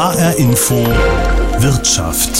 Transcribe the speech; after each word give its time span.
HR 0.00 0.38
Info 0.38 0.76
Wirtschaft. 1.58 2.34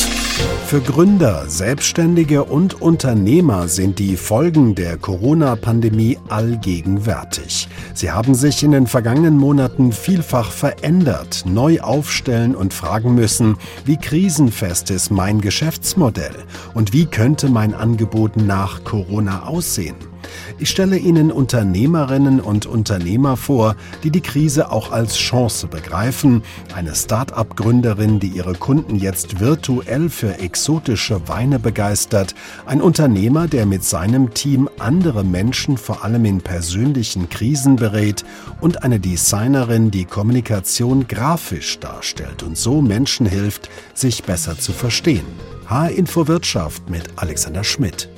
Für 0.65 0.81
Gründer, 0.81 1.44
Selbstständige 1.47 2.44
und 2.44 2.81
Unternehmer 2.81 3.69
sind 3.69 3.98
die 3.98 4.17
Folgen 4.17 4.75
der 4.75 4.97
Corona-Pandemie 4.97 6.17
allgegenwärtig. 6.31 7.69
Sie 7.93 8.11
haben 8.11 8.35
sich 8.35 8.62
in 8.62 8.71
den 8.71 8.87
vergangenen 8.87 9.37
Monaten 9.37 9.93
vielfach 9.93 10.51
verändert, 10.51 11.45
neu 11.45 11.83
aufstellen 11.83 12.54
und 12.54 12.73
fragen 12.73 13.15
müssen, 13.15 13.59
wie 13.85 13.99
krisenfest 13.99 14.90
ist 14.90 15.11
mein 15.11 15.42
Geschäftsmodell 15.42 16.36
und 16.72 16.95
wie 16.95 17.04
könnte 17.04 17.50
mein 17.50 17.74
Angebot 17.74 18.38
nach 18.38 18.84
Corona 18.84 19.42
aussehen. 19.42 20.09
Ich 20.58 20.70
stelle 20.70 20.96
Ihnen 20.96 21.32
Unternehmerinnen 21.32 22.40
und 22.40 22.66
Unternehmer 22.66 23.36
vor, 23.36 23.76
die 24.02 24.10
die 24.10 24.20
Krise 24.20 24.70
auch 24.70 24.92
als 24.92 25.16
Chance 25.16 25.66
begreifen. 25.66 26.42
Eine 26.74 26.95
Start-up-Gründerin, 26.95 28.20
die 28.20 28.28
ihre 28.28 28.54
Kunden 28.54 28.96
jetzt 28.96 29.41
virtuell 29.41 30.10
für 30.10 30.38
exotische 30.38 31.28
Weine 31.28 31.58
begeistert. 31.58 32.34
Ein 32.66 32.80
Unternehmer, 32.80 33.48
der 33.48 33.66
mit 33.66 33.84
seinem 33.84 34.34
Team 34.34 34.69
andere 34.78 35.24
Menschen 35.24 35.77
vor 35.77 36.05
allem 36.05 36.24
in 36.24 36.41
persönlichen 36.41 37.28
Krisen 37.28 37.77
berät. 37.77 38.24
Und 38.60 38.83
eine 38.83 39.00
Designerin, 39.00 39.91
die 39.91 40.05
Kommunikation 40.05 41.08
grafisch 41.08 41.78
darstellt 41.80 42.42
und 42.42 42.56
so 42.56 42.83
Menschen 42.83 43.27
hilft, 43.27 43.70
sich 43.94 44.24
besser 44.24 44.58
zu 44.58 44.72
verstehen. 44.72 45.27
H-Info 45.70 46.27
Wirtschaft 46.27 46.91
mit 46.91 47.10
Alexander 47.16 47.62
Schmidt. 47.62 48.08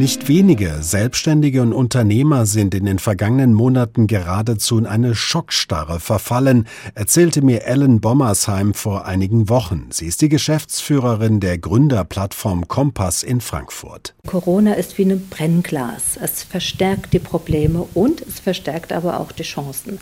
Nicht 0.00 0.28
wenige 0.28 0.78
Selbstständige 0.80 1.60
und 1.60 1.74
Unternehmer 1.74 2.46
sind 2.46 2.74
in 2.74 2.86
den 2.86 2.98
vergangenen 2.98 3.52
Monaten 3.52 4.06
geradezu 4.06 4.78
in 4.78 4.86
eine 4.86 5.14
Schockstarre 5.14 6.00
verfallen, 6.00 6.66
erzählte 6.94 7.42
mir 7.42 7.64
Ellen 7.66 8.00
Bommersheim 8.00 8.72
vor 8.72 9.04
einigen 9.04 9.50
Wochen. 9.50 9.88
Sie 9.90 10.06
ist 10.06 10.22
die 10.22 10.30
Geschäftsführerin 10.30 11.38
der 11.38 11.58
Gründerplattform 11.58 12.66
Kompass 12.66 13.22
in 13.22 13.42
Frankfurt. 13.42 14.14
Corona 14.26 14.72
ist 14.72 14.96
wie 14.96 15.04
ein 15.04 15.28
Brennglas. 15.28 16.16
Es 16.18 16.44
verstärkt 16.44 17.12
die 17.12 17.18
Probleme 17.18 17.86
und 17.92 18.22
es 18.22 18.40
verstärkt 18.40 18.94
aber 18.94 19.20
auch 19.20 19.32
die 19.32 19.42
Chancen. 19.42 19.98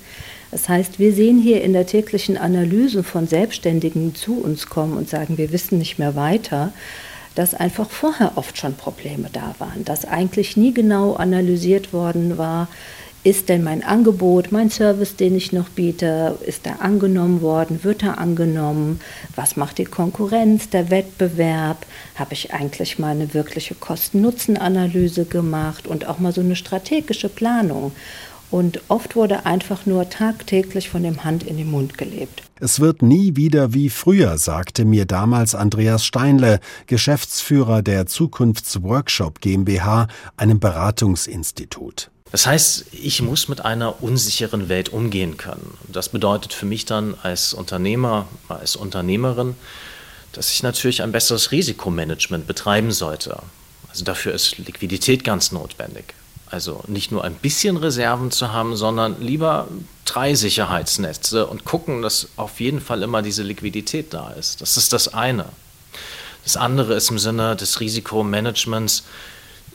Das 0.53 0.69
heißt, 0.69 1.01
wir 1.01 1.13
sehen 1.13 1.43
hier 1.43 1.65
in 1.65 1.73
der 1.73 1.87
täglichen 1.87 2.39
Analyse 2.39 3.03
von 3.03 3.27
Selbstständigen, 3.27 4.15
zu 4.15 4.41
uns 4.41 4.69
kommen 4.69 4.97
und 4.97 5.09
sagen, 5.09 5.39
wir 5.39 5.51
wissen 5.51 5.79
nicht 5.79 5.99
mehr 5.99 6.15
weiter, 6.15 6.73
dass 7.39 7.55
einfach 7.55 7.89
vorher 7.89 8.33
oft 8.35 8.59
schon 8.59 8.75
Probleme 8.75 9.29
da 9.33 9.55
waren, 9.61 9.85
dass 9.85 10.05
eigentlich 10.05 10.57
nie 10.57 10.75
genau 10.75 11.13
analysiert 11.15 11.93
worden 11.93 12.37
war, 12.37 12.67
ist 13.23 13.49
denn 13.49 13.63
mein 13.63 13.85
Angebot, 13.85 14.51
mein 14.51 14.71
Service, 14.71 15.15
den 15.15 15.37
ich 15.37 15.53
noch 15.53 15.69
biete, 15.69 16.37
ist 16.45 16.67
er 16.67 16.83
angenommen 16.83 17.41
worden, 17.41 17.85
wird 17.85 18.03
er 18.03 18.19
angenommen, 18.19 19.01
was 19.37 19.55
macht 19.55 19.79
die 19.79 19.85
Konkurrenz, 19.85 20.69
der 20.71 20.91
Wettbewerb, 20.91 21.87
habe 22.17 22.33
ich 22.33 22.53
eigentlich 22.53 22.99
mal 22.99 23.13
eine 23.13 23.33
wirkliche 23.35 23.77
Kosten-Nutzen-Analyse 23.77 25.25
gemacht 25.25 25.87
und 25.87 26.09
auch 26.09 26.19
mal 26.19 26.33
so 26.33 26.41
eine 26.41 26.57
strategische 26.57 27.29
Planung. 27.29 27.93
Und 28.51 28.81
oft 28.89 29.15
wurde 29.15 29.45
einfach 29.45 29.85
nur 29.85 30.09
tagtäglich 30.09 30.89
von 30.89 31.03
dem 31.03 31.25
Hand 31.25 31.43
in 31.43 31.59
den 31.59 31.71
Mund 31.71 31.99
gelebt. 31.99 32.43
Es 32.61 32.81
wird 32.81 33.03
nie 33.03 33.37
wieder 33.37 33.75
wie 33.75 33.91
früher, 33.91 34.39
sagte 34.39 34.85
mir 34.85 35.05
damals 35.05 35.55
Andreas 35.55 36.05
Steinle, 36.05 36.61
Geschäftsführer 36.87 37.83
der 37.83 38.07
Zukunftsworkshop 38.07 39.41
GmbH, 39.41 40.09
einem 40.37 40.61
Beratungsinstitut. 40.61 42.11
Das 42.31 42.47
heißt, 42.47 42.87
ich 42.93 43.23
muss 43.23 43.49
mit 43.49 43.65
einer 43.65 44.03
unsicheren 44.03 44.69
Welt 44.69 44.91
umgehen 44.91 45.37
können. 45.37 45.79
Das 45.89 46.11
bedeutet 46.11 46.53
für 46.53 46.67
mich 46.67 46.85
dann 46.85 47.15
als 47.23 47.55
Unternehmer, 47.55 48.29
als 48.49 48.77
Unternehmerin, 48.77 49.55
dass 50.33 50.51
ich 50.51 50.63
natürlich 50.63 51.03
ein 51.03 51.13
besseres 51.13 51.53
Risikomanagement 51.53 52.47
betreiben 52.47 52.93
sollte. 52.93 53.39
Also 53.89 54.05
dafür 54.05 54.35
ist 54.35 54.59
Liquidität 54.59 55.25
ganz 55.25 55.53
notwendig. 55.53 56.15
Also 56.51 56.83
nicht 56.87 57.13
nur 57.13 57.25
ein 57.25 57.35
bisschen 57.35 57.77
Reserven 57.77 58.31
zu 58.31 58.53
haben, 58.53 58.75
sondern 58.75 59.21
lieber 59.21 59.69
drei 60.05 60.35
Sicherheitsnetze 60.35 61.47
und 61.47 61.65
gucken, 61.65 62.01
dass 62.01 62.29
auf 62.37 62.61
jeden 62.61 62.81
Fall 62.81 63.03
immer 63.03 63.23
diese 63.23 63.43
Liquidität 63.43 64.15
da 64.15 64.31
ist. 64.31 64.63
Das 64.63 64.77
ist 64.77 64.93
das 64.93 65.13
eine. 65.13 65.47
Das 66.45 66.57
andere 66.57 66.95
ist 66.95 67.11
im 67.11 67.19
Sinne 67.19 67.57
des 67.57 67.81
Risikomanagements 67.81 69.05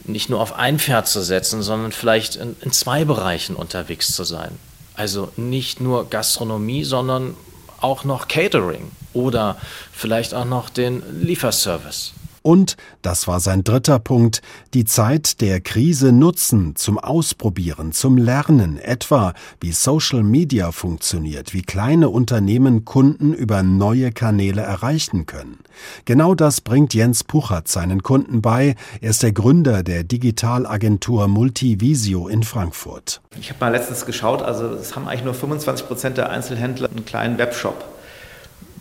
nicht 0.06 0.30
nur 0.30 0.42
auf 0.42 0.54
ein 0.54 0.80
Pferd 0.80 1.08
zu 1.08 1.22
setzen, 1.22 1.62
sondern 1.62 1.92
vielleicht 1.92 2.36
in, 2.36 2.56
in 2.62 2.72
zwei 2.72 3.06
Bereichen 3.06 3.56
unterwegs 3.56 4.16
zu 4.16 4.24
sein. 4.24 4.58
Also 4.96 5.32
nicht 5.38 5.80
nur 5.80 6.10
Gastronomie, 6.10 6.84
sondern 6.84 7.36
auch 7.80 8.04
noch 8.04 8.28
Catering 8.28 8.92
oder 9.14 9.58
vielleicht 9.92 10.34
auch 10.34 10.46
noch 10.46 10.70
den 10.70 11.04
Lieferservice. 11.22 12.14
Und, 12.44 12.76
das 13.02 13.28
war 13.28 13.40
sein 13.40 13.64
dritter 13.64 14.00
Punkt, 14.00 14.42
die 14.74 14.84
Zeit 14.84 15.40
der 15.40 15.62
Krise 15.62 16.12
nutzen 16.12 16.76
zum 16.76 17.00
Ausprobieren, 17.00 17.94
zum 17.94 18.18
Lernen, 18.18 18.78
etwa 18.78 19.34
wie 19.62 19.72
Social 19.72 20.24
Media 20.24 20.74
funktioniert, 20.74 21.54
wie 21.54 21.62
kleine 21.62 22.09
Unternehmen 22.09 22.84
Kunden 22.84 23.34
über 23.34 23.64
neue 23.64 24.12
Kanäle 24.12 24.62
erreichen 24.62 25.26
können. 25.26 25.59
Genau 26.04 26.36
das 26.36 26.59
bringt 26.59 26.94
Jens 26.94 27.24
Puchert 27.24 27.70
seinen 27.70 28.04
Kunden 28.04 28.42
bei. 28.42 28.75
Er 29.00 29.12
ist 29.12 29.24
der 29.24 29.31
Gründer 29.31 29.81
der 29.81 30.04
Digitalagentur 30.04 31.30
Multivisio 31.30 32.28
in 32.28 32.44
Frankfurt. 32.44 33.22
Ich 33.40 33.50
habe 33.50 33.62
mal 33.62 33.72
letztens 33.72 34.06
geschaut, 34.06 34.42
also 34.42 34.68
es 34.68 34.98
haben 34.98 35.08
eigentlich 35.08 35.24
nur 35.24 35.34
25 35.34 35.88
Prozent 35.88 36.18
der 36.18 36.30
Einzelhändler 36.30 36.90
einen 36.90 37.06
kleinen 37.06 37.38
Webshop. 37.38 37.86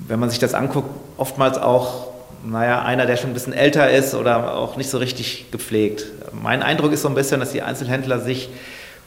Wenn 0.09 0.19
man 0.19 0.31
sich 0.31 0.41
das 0.41 0.53
anguckt, 0.53 0.91
oftmals 1.17 1.59
auch 1.59 2.12
naja, 2.45 2.83
einer, 2.83 3.07
der 3.07 3.17
schon 3.17 3.31
ein 3.31 3.35
bisschen 3.35 3.53
älter 3.53 3.91
ist 3.91 4.15
oder 4.15 4.55
auch 4.57 4.77
nicht 4.77 4.91
so 4.91 4.99
richtig 4.99 5.51
gepflegt. 5.51 6.07
Mein 6.33 6.63
Eindruck 6.63 6.93
ist 6.93 7.03
so 7.03 7.09
ein 7.09 7.15
bisschen, 7.15 7.41
dass 7.41 7.53
die 7.53 7.63
Einzelhändler 7.63 8.21
sich 8.21 8.49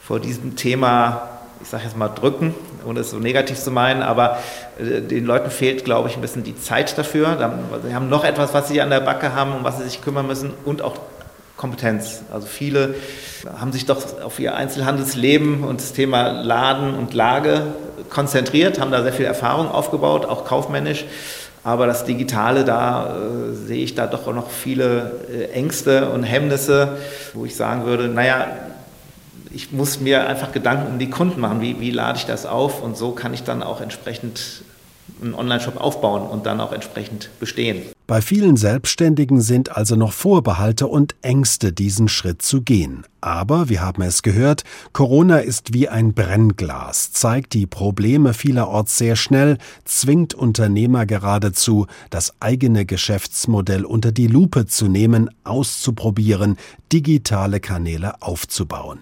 vor 0.02 0.20
diesem 0.20 0.56
Thema, 0.56 1.28
ich 1.60 1.68
sage 1.68 1.84
jetzt 1.84 1.96
mal, 1.96 2.08
drücken, 2.08 2.54
ohne 2.86 3.00
es 3.00 3.10
so 3.10 3.18
negativ 3.18 3.58
zu 3.58 3.70
meinen, 3.70 4.02
aber 4.02 4.38
äh, 4.78 5.00
den 5.00 5.26
Leuten 5.26 5.50
fehlt, 5.50 5.84
glaube 5.84 6.08
ich, 6.08 6.16
ein 6.16 6.20
bisschen 6.20 6.44
die 6.44 6.56
Zeit 6.58 6.96
dafür. 6.96 7.60
Sie 7.86 7.94
haben 7.94 8.08
noch 8.08 8.24
etwas, 8.24 8.54
was 8.54 8.68
sie 8.68 8.80
an 8.80 8.90
der 8.90 9.00
Backe 9.00 9.34
haben, 9.34 9.52
um 9.52 9.64
was 9.64 9.78
sie 9.78 9.84
sich 9.84 10.02
kümmern 10.02 10.26
müssen 10.26 10.52
und 10.64 10.82
auch 10.82 10.96
Kompetenz. 11.56 12.22
Also 12.32 12.46
viele 12.46 12.94
haben 13.58 13.72
sich 13.72 13.86
doch 13.86 14.22
auf 14.22 14.38
ihr 14.38 14.54
Einzelhandelsleben 14.54 15.64
und 15.64 15.80
das 15.80 15.92
Thema 15.92 16.42
Laden 16.42 16.94
und 16.94 17.14
Lage 17.14 17.74
konzentriert, 18.10 18.78
haben 18.78 18.90
da 18.90 19.02
sehr 19.02 19.12
viel 19.12 19.24
Erfahrung 19.24 19.70
aufgebaut, 19.70 20.26
auch 20.26 20.44
kaufmännisch. 20.44 21.04
Aber 21.66 21.88
das 21.88 22.04
Digitale, 22.04 22.64
da 22.64 23.16
äh, 23.16 23.52
sehe 23.52 23.82
ich 23.82 23.96
da 23.96 24.06
doch 24.06 24.32
noch 24.32 24.50
viele 24.50 25.18
äh, 25.28 25.50
Ängste 25.50 26.10
und 26.10 26.22
Hemmnisse, 26.22 26.96
wo 27.34 27.44
ich 27.44 27.56
sagen 27.56 27.86
würde, 27.86 28.06
naja, 28.06 28.46
ich 29.50 29.72
muss 29.72 29.98
mir 29.98 30.28
einfach 30.28 30.52
Gedanken 30.52 30.92
um 30.92 31.00
die 31.00 31.10
Kunden 31.10 31.40
machen. 31.40 31.60
Wie, 31.60 31.80
wie 31.80 31.90
lade 31.90 32.18
ich 32.18 32.24
das 32.24 32.46
auf? 32.46 32.84
Und 32.84 32.96
so 32.96 33.10
kann 33.10 33.34
ich 33.34 33.42
dann 33.42 33.64
auch 33.64 33.80
entsprechend 33.80 34.62
einen 35.20 35.34
Online-Shop 35.34 35.76
aufbauen 35.76 36.22
und 36.22 36.46
dann 36.46 36.60
auch 36.60 36.72
entsprechend 36.72 37.30
bestehen. 37.40 37.82
Bei 38.06 38.22
vielen 38.22 38.56
Selbstständigen 38.56 39.40
sind 39.40 39.76
also 39.76 39.96
noch 39.96 40.12
Vorbehalte 40.12 40.86
und 40.86 41.16
Ängste, 41.22 41.72
diesen 41.72 42.08
Schritt 42.08 42.40
zu 42.40 42.62
gehen. 42.62 43.04
Aber, 43.20 43.68
wir 43.68 43.82
haben 43.82 44.02
es 44.02 44.22
gehört, 44.22 44.62
Corona 44.92 45.38
ist 45.38 45.74
wie 45.74 45.88
ein 45.88 46.14
Brennglas, 46.14 47.10
zeigt 47.10 47.54
die 47.54 47.66
Probleme 47.66 48.32
vielerorts 48.32 48.96
sehr 48.98 49.16
schnell, 49.16 49.58
zwingt 49.84 50.34
Unternehmer 50.34 51.06
geradezu, 51.06 51.86
das 52.10 52.34
eigene 52.38 52.86
Geschäftsmodell 52.86 53.84
unter 53.84 54.12
die 54.12 54.28
Lupe 54.28 54.66
zu 54.66 54.86
nehmen, 54.86 55.28
auszuprobieren, 55.42 56.56
digitale 56.92 57.58
Kanäle 57.58 58.22
aufzubauen. 58.22 59.00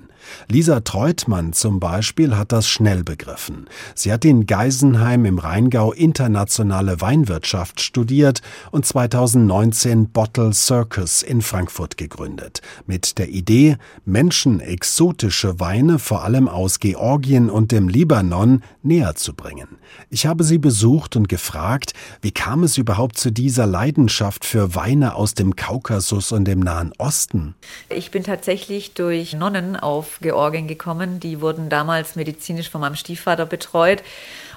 Lisa 0.48 0.80
Treutmann 0.80 1.52
zum 1.52 1.80
Beispiel 1.80 2.36
hat 2.36 2.52
das 2.52 2.68
schnell 2.68 3.04
begriffen. 3.04 3.66
Sie 3.94 4.12
hat 4.12 4.24
in 4.24 4.46
Geisenheim 4.46 5.24
im 5.24 5.38
Rheingau 5.38 5.92
internationale 5.92 7.00
Weinwirtschaft 7.00 7.80
studiert 7.80 8.41
und 8.71 8.86
2019 8.86 10.09
Bottle 10.10 10.53
Circus 10.53 11.22
in 11.22 11.42
Frankfurt 11.42 11.97
gegründet. 11.97 12.60
Mit 12.86 13.18
der 13.18 13.28
Idee, 13.28 13.76
Menschen 14.04 14.60
exotische 14.60 15.60
Weine 15.60 15.98
vor 15.98 16.24
allem 16.24 16.48
aus 16.48 16.80
Georgien 16.80 17.50
und 17.50 17.72
dem 17.72 17.88
Libanon 17.88 18.62
näher 18.82 19.15
zu 19.15 19.34
bringen. 19.34 19.68
Ich 20.10 20.27
habe 20.27 20.44
sie 20.44 20.59
besucht 20.59 21.16
und 21.16 21.28
gefragt, 21.28 21.92
wie 22.20 22.32
kam 22.32 22.62
es 22.65 22.78
überhaupt 22.78 23.18
zu 23.18 23.30
dieser 23.30 23.66
Leidenschaft 23.66 24.44
für 24.44 24.74
Weine 24.74 25.15
aus 25.15 25.34
dem 25.34 25.56
Kaukasus 25.56 26.32
und 26.32 26.47
dem 26.47 26.60
Nahen 26.60 26.92
Osten? 26.98 27.54
Ich 27.88 28.10
bin 28.10 28.24
tatsächlich 28.24 28.94
durch 28.94 29.34
Nonnen 29.34 29.77
auf 29.77 30.14
Georgien 30.21 30.66
gekommen. 30.69 31.21
Die 31.21 31.41
wurden 31.41 31.69
damals 31.69 32.16
medizinisch 32.16 32.71
von 32.71 32.81
meinem 32.81 32.97
Stiefvater 32.97 33.47
betreut. 33.47 34.03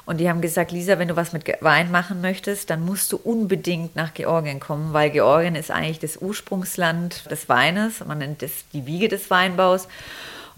Und 0.06 0.18
die 0.18 0.30
haben 0.30 0.39
gesagt, 0.39 0.71
Lisa, 0.71 1.00
wenn 1.00 1.09
du 1.09 1.18
was 1.18 1.33
mit 1.33 1.45
Wein 1.62 1.92
machen 1.92 2.21
möchtest, 2.21 2.69
dann 2.69 2.86
musst 2.86 3.12
du 3.12 3.18
unbedingt 3.18 3.98
nach 3.98 4.13
Georgien 4.13 4.62
kommen, 4.62 4.94
weil 4.94 5.09
Georgien 5.09 5.56
ist 5.56 5.69
eigentlich 5.69 6.00
das 6.00 6.18
Ursprungsland 6.18 7.30
des 7.30 7.50
Weines. 7.50 8.06
Man 8.06 8.19
nennt 8.19 8.42
es 8.42 8.65
die 8.71 8.86
Wiege 8.86 9.09
des 9.09 9.30
Weinbaus. 9.30 9.89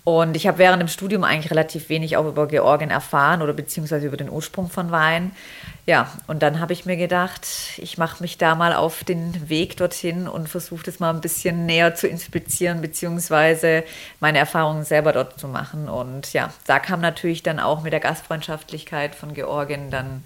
Und 0.04 0.36
ich 0.36 0.48
habe 0.48 0.58
während 0.58 0.82
dem 0.82 0.88
Studium 0.88 1.24
eigentlich 1.24 1.52
relativ 1.52 1.90
wenig 1.90 2.18
auch 2.18 2.28
über 2.28 2.48
Georgien 2.48 2.90
erfahren 2.90 3.42
oder 3.42 3.54
beziehungsweise 3.54 4.08
über 4.08 4.18
den 4.18 4.30
Ursprung 4.30 4.70
von 4.70 4.92
Wein. 4.92 5.32
Ja, 5.86 6.12
und 6.28 6.44
dann 6.44 6.60
habe 6.60 6.72
ich 6.72 6.86
mir 6.86 6.98
gedacht, 6.98 7.48
ich 7.78 7.98
mache 7.98 8.22
mich 8.22 8.38
da 8.38 8.54
mal 8.54 8.74
auf 8.74 9.04
den 9.04 9.50
Weg 9.50 9.76
dorthin 9.78 10.28
und 10.28 10.48
versuche 10.48 10.84
das 10.84 11.00
mal 11.00 11.10
ein 11.10 11.22
bisschen 11.22 11.66
näher 11.66 11.96
zu 11.96 12.08
inspizieren, 12.08 12.82
beziehungsweise 12.82 13.84
meine 14.20 14.38
Erfahrungen 14.38 14.84
selber 14.84 15.14
dort 15.14 15.40
zu 15.40 15.48
machen. 15.48 15.90
Und 15.90 16.32
ja, 16.34 16.54
da 16.68 16.78
kam 16.78 17.02
natürlich 17.02 17.42
dann 17.42 17.60
auch 17.60 17.82
mit 17.82 17.92
der 17.92 18.00
Gastfreundschaftlichkeit 18.00 19.16
von 19.16 19.34
Georgien 19.34 19.90
dann 19.90 20.24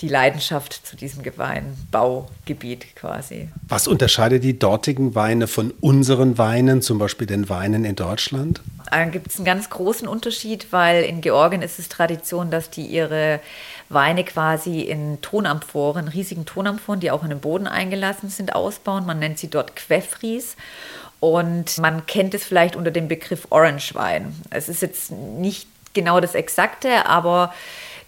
die 0.00 0.08
Leidenschaft 0.08 0.86
zu 0.86 0.96
diesem 0.96 1.24
Weinbaugebiet 1.36 2.94
quasi. 2.94 3.48
Was 3.68 3.88
unterscheidet 3.88 4.44
die 4.44 4.58
dortigen 4.58 5.14
Weine 5.14 5.46
von 5.46 5.72
unseren 5.80 6.38
Weinen, 6.38 6.82
zum 6.82 6.98
Beispiel 6.98 7.26
den 7.26 7.48
Weinen 7.48 7.84
in 7.84 7.96
Deutschland? 7.96 8.60
Da 8.90 9.04
gibt 9.04 9.28
es 9.28 9.36
einen 9.36 9.44
ganz 9.44 9.70
großen 9.70 10.08
Unterschied, 10.08 10.72
weil 10.72 11.04
in 11.04 11.20
Georgien 11.20 11.62
ist 11.62 11.78
es 11.78 11.88
Tradition, 11.88 12.50
dass 12.50 12.70
die 12.70 12.86
ihre 12.86 13.40
Weine 13.88 14.24
quasi 14.24 14.80
in 14.80 15.20
Tonamphoren, 15.20 16.08
riesigen 16.08 16.46
Tonamphoren, 16.46 17.00
die 17.00 17.10
auch 17.10 17.22
in 17.22 17.30
den 17.30 17.40
Boden 17.40 17.66
eingelassen 17.66 18.28
sind, 18.28 18.54
ausbauen. 18.54 19.06
Man 19.06 19.18
nennt 19.18 19.38
sie 19.38 19.48
dort 19.48 19.76
Queffries. 19.76 20.56
Und 21.20 21.78
man 21.78 22.06
kennt 22.06 22.34
es 22.34 22.44
vielleicht 22.44 22.76
unter 22.76 22.92
dem 22.92 23.08
Begriff 23.08 23.48
Orange 23.50 23.94
Wein. 23.94 24.36
Es 24.50 24.68
ist 24.68 24.82
jetzt 24.82 25.10
nicht 25.10 25.66
genau 25.92 26.20
das 26.20 26.34
Exakte, 26.34 27.06
aber 27.06 27.52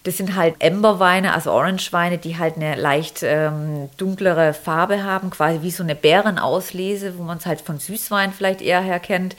das 0.03 0.17
sind 0.17 0.35
halt 0.35 0.57
Emberweine, 0.61 1.35
also 1.35 1.53
Orangeweine, 1.53 2.17
die 2.17 2.39
halt 2.39 2.57
eine 2.57 2.75
leicht 2.75 3.23
ähm, 3.23 3.91
dunklere 3.99 4.55
Farbe 4.55 5.05
haben, 5.05 5.31
quasi 5.31 5.61
wie 5.61 5.71
so 5.71 5.83
eine 5.83 5.95
Bärenauslese, 5.95 7.19
wo 7.19 7.23
man 7.23 7.37
es 7.37 7.47
halt 7.47 7.61
von 7.61 7.79
Süßwein 7.79 8.33
vielleicht 8.33 8.63
eher 8.63 8.81
her 8.81 8.99
kennt. 8.99 9.37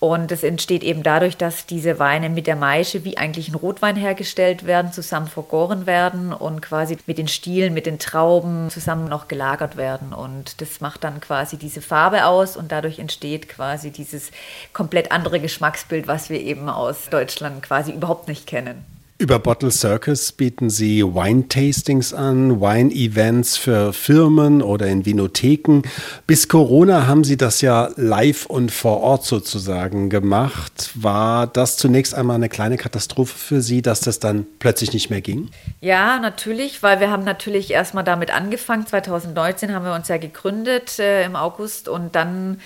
Und 0.00 0.32
es 0.32 0.42
entsteht 0.42 0.82
eben 0.82 1.02
dadurch, 1.02 1.36
dass 1.36 1.66
diese 1.66 1.98
Weine 1.98 2.30
mit 2.30 2.46
der 2.46 2.56
Maische 2.56 3.04
wie 3.04 3.18
eigentlich 3.18 3.50
ein 3.50 3.54
Rotwein 3.54 3.96
hergestellt 3.96 4.64
werden, 4.64 4.92
zusammen 4.92 5.26
vergoren 5.26 5.84
werden 5.84 6.32
und 6.32 6.62
quasi 6.62 6.96
mit 7.06 7.18
den 7.18 7.28
Stielen, 7.28 7.74
mit 7.74 7.84
den 7.84 7.98
Trauben 7.98 8.70
zusammen 8.70 9.10
noch 9.10 9.28
gelagert 9.28 9.76
werden. 9.76 10.14
Und 10.14 10.62
das 10.62 10.80
macht 10.80 11.04
dann 11.04 11.20
quasi 11.20 11.58
diese 11.58 11.82
Farbe 11.82 12.24
aus 12.24 12.56
und 12.56 12.72
dadurch 12.72 12.98
entsteht 12.98 13.50
quasi 13.50 13.90
dieses 13.90 14.30
komplett 14.72 15.12
andere 15.12 15.38
Geschmacksbild, 15.38 16.08
was 16.08 16.30
wir 16.30 16.40
eben 16.40 16.70
aus 16.70 17.10
Deutschland 17.10 17.62
quasi 17.62 17.92
überhaupt 17.92 18.26
nicht 18.26 18.46
kennen. 18.46 18.99
Über 19.20 19.38
Bottle 19.38 19.70
Circus 19.70 20.32
bieten 20.32 20.70
Sie 20.70 21.04
Wine-Tastings 21.04 22.14
an, 22.14 22.58
Wine-Events 22.58 23.58
für 23.58 23.92
Firmen 23.92 24.62
oder 24.62 24.86
in 24.86 25.04
Vinotheken. 25.04 25.82
Bis 26.26 26.48
Corona 26.48 27.06
haben 27.06 27.22
Sie 27.22 27.36
das 27.36 27.60
ja 27.60 27.90
live 27.96 28.46
und 28.46 28.72
vor 28.72 29.02
Ort 29.02 29.26
sozusagen 29.26 30.08
gemacht. 30.08 30.92
War 30.94 31.46
das 31.46 31.76
zunächst 31.76 32.14
einmal 32.14 32.36
eine 32.36 32.48
kleine 32.48 32.78
Katastrophe 32.78 33.36
für 33.36 33.60
Sie, 33.60 33.82
dass 33.82 34.00
das 34.00 34.20
dann 34.20 34.46
plötzlich 34.58 34.94
nicht 34.94 35.10
mehr 35.10 35.20
ging? 35.20 35.50
Ja, 35.82 36.18
natürlich, 36.18 36.82
weil 36.82 37.00
wir 37.00 37.10
haben 37.10 37.24
natürlich 37.24 37.72
erstmal 37.72 38.04
damit 38.04 38.32
angefangen. 38.32 38.86
2019 38.86 39.74
haben 39.74 39.84
wir 39.84 39.92
uns 39.92 40.08
ja 40.08 40.16
gegründet 40.16 40.98
äh, 40.98 41.26
im 41.26 41.36
August 41.36 41.90
und 41.90 42.14
dann 42.14 42.58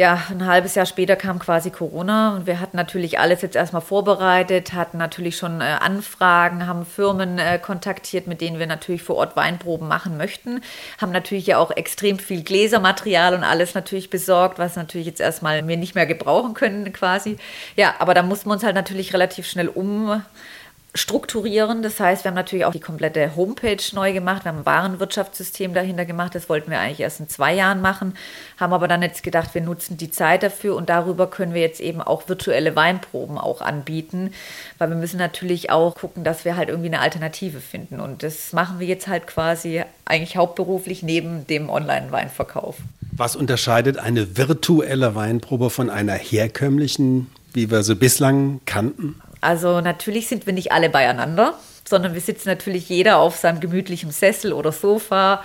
ja, 0.00 0.22
ein 0.30 0.46
halbes 0.46 0.76
Jahr 0.76 0.86
später 0.86 1.14
kam 1.14 1.38
quasi 1.38 1.70
Corona 1.70 2.34
und 2.34 2.46
wir 2.46 2.58
hatten 2.58 2.74
natürlich 2.74 3.18
alles 3.18 3.42
jetzt 3.42 3.54
erstmal 3.54 3.82
vorbereitet, 3.82 4.72
hatten 4.72 4.96
natürlich 4.96 5.36
schon 5.36 5.60
äh, 5.60 5.64
Anfragen, 5.64 6.66
haben 6.66 6.86
Firmen 6.86 7.38
äh, 7.38 7.58
kontaktiert, 7.58 8.26
mit 8.26 8.40
denen 8.40 8.58
wir 8.58 8.66
natürlich 8.66 9.02
vor 9.02 9.16
Ort 9.16 9.36
Weinproben 9.36 9.86
machen 9.86 10.16
möchten, 10.16 10.62
haben 10.98 11.12
natürlich 11.12 11.46
ja 11.48 11.58
auch 11.58 11.70
extrem 11.70 12.18
viel 12.18 12.42
Gläsermaterial 12.42 13.34
und 13.34 13.44
alles 13.44 13.74
natürlich 13.74 14.08
besorgt, 14.08 14.58
was 14.58 14.74
natürlich 14.74 15.06
jetzt 15.06 15.20
erstmal 15.20 15.68
wir 15.68 15.76
nicht 15.76 15.94
mehr 15.94 16.06
gebrauchen 16.06 16.54
können 16.54 16.90
quasi. 16.94 17.36
Ja, 17.76 17.96
aber 17.98 18.14
da 18.14 18.22
mussten 18.22 18.48
wir 18.48 18.54
uns 18.54 18.64
halt 18.64 18.76
natürlich 18.76 19.12
relativ 19.12 19.46
schnell 19.46 19.68
um 19.68 20.22
strukturieren. 20.94 21.82
Das 21.82 22.00
heißt, 22.00 22.24
wir 22.24 22.30
haben 22.30 22.36
natürlich 22.36 22.64
auch 22.64 22.72
die 22.72 22.80
komplette 22.80 23.36
Homepage 23.36 23.82
neu 23.92 24.12
gemacht. 24.12 24.44
Wir 24.44 24.50
haben 24.50 24.60
ein 24.60 24.66
Warenwirtschaftssystem 24.66 25.72
dahinter 25.72 26.04
gemacht. 26.04 26.34
Das 26.34 26.48
wollten 26.48 26.70
wir 26.70 26.80
eigentlich 26.80 27.00
erst 27.00 27.20
in 27.20 27.28
zwei 27.28 27.54
Jahren 27.54 27.80
machen, 27.80 28.14
haben 28.58 28.72
aber 28.72 28.88
dann 28.88 29.02
jetzt 29.02 29.22
gedacht, 29.22 29.54
wir 29.54 29.62
nutzen 29.62 29.96
die 29.96 30.10
Zeit 30.10 30.42
dafür 30.42 30.74
und 30.74 30.88
darüber 30.88 31.28
können 31.28 31.54
wir 31.54 31.60
jetzt 31.60 31.80
eben 31.80 32.00
auch 32.00 32.28
virtuelle 32.28 32.74
Weinproben 32.74 33.38
auch 33.38 33.60
anbieten, 33.60 34.32
weil 34.78 34.88
wir 34.88 34.96
müssen 34.96 35.18
natürlich 35.18 35.70
auch 35.70 35.94
gucken, 35.94 36.24
dass 36.24 36.44
wir 36.44 36.56
halt 36.56 36.68
irgendwie 36.68 36.88
eine 36.88 37.00
Alternative 37.00 37.60
finden. 37.60 38.00
Und 38.00 38.22
das 38.24 38.52
machen 38.52 38.80
wir 38.80 38.86
jetzt 38.86 39.06
halt 39.06 39.26
quasi 39.28 39.84
eigentlich 40.04 40.36
hauptberuflich 40.36 41.04
neben 41.04 41.46
dem 41.46 41.70
Online-Weinverkauf. 41.70 42.76
Was 43.12 43.36
unterscheidet 43.36 43.98
eine 43.98 44.36
virtuelle 44.36 45.14
Weinprobe 45.14 45.70
von 45.70 45.88
einer 45.88 46.14
herkömmlichen, 46.14 47.30
wie 47.52 47.70
wir 47.70 47.82
sie 47.82 47.94
bislang 47.94 48.60
kannten? 48.66 49.20
Also 49.40 49.80
natürlich 49.80 50.28
sind 50.28 50.46
wir 50.46 50.52
nicht 50.52 50.72
alle 50.72 50.90
beieinander, 50.90 51.54
sondern 51.88 52.14
wir 52.14 52.20
sitzen 52.20 52.48
natürlich 52.48 52.88
jeder 52.88 53.18
auf 53.18 53.36
seinem 53.36 53.60
gemütlichen 53.60 54.10
Sessel 54.10 54.52
oder 54.52 54.72
Sofa, 54.72 55.42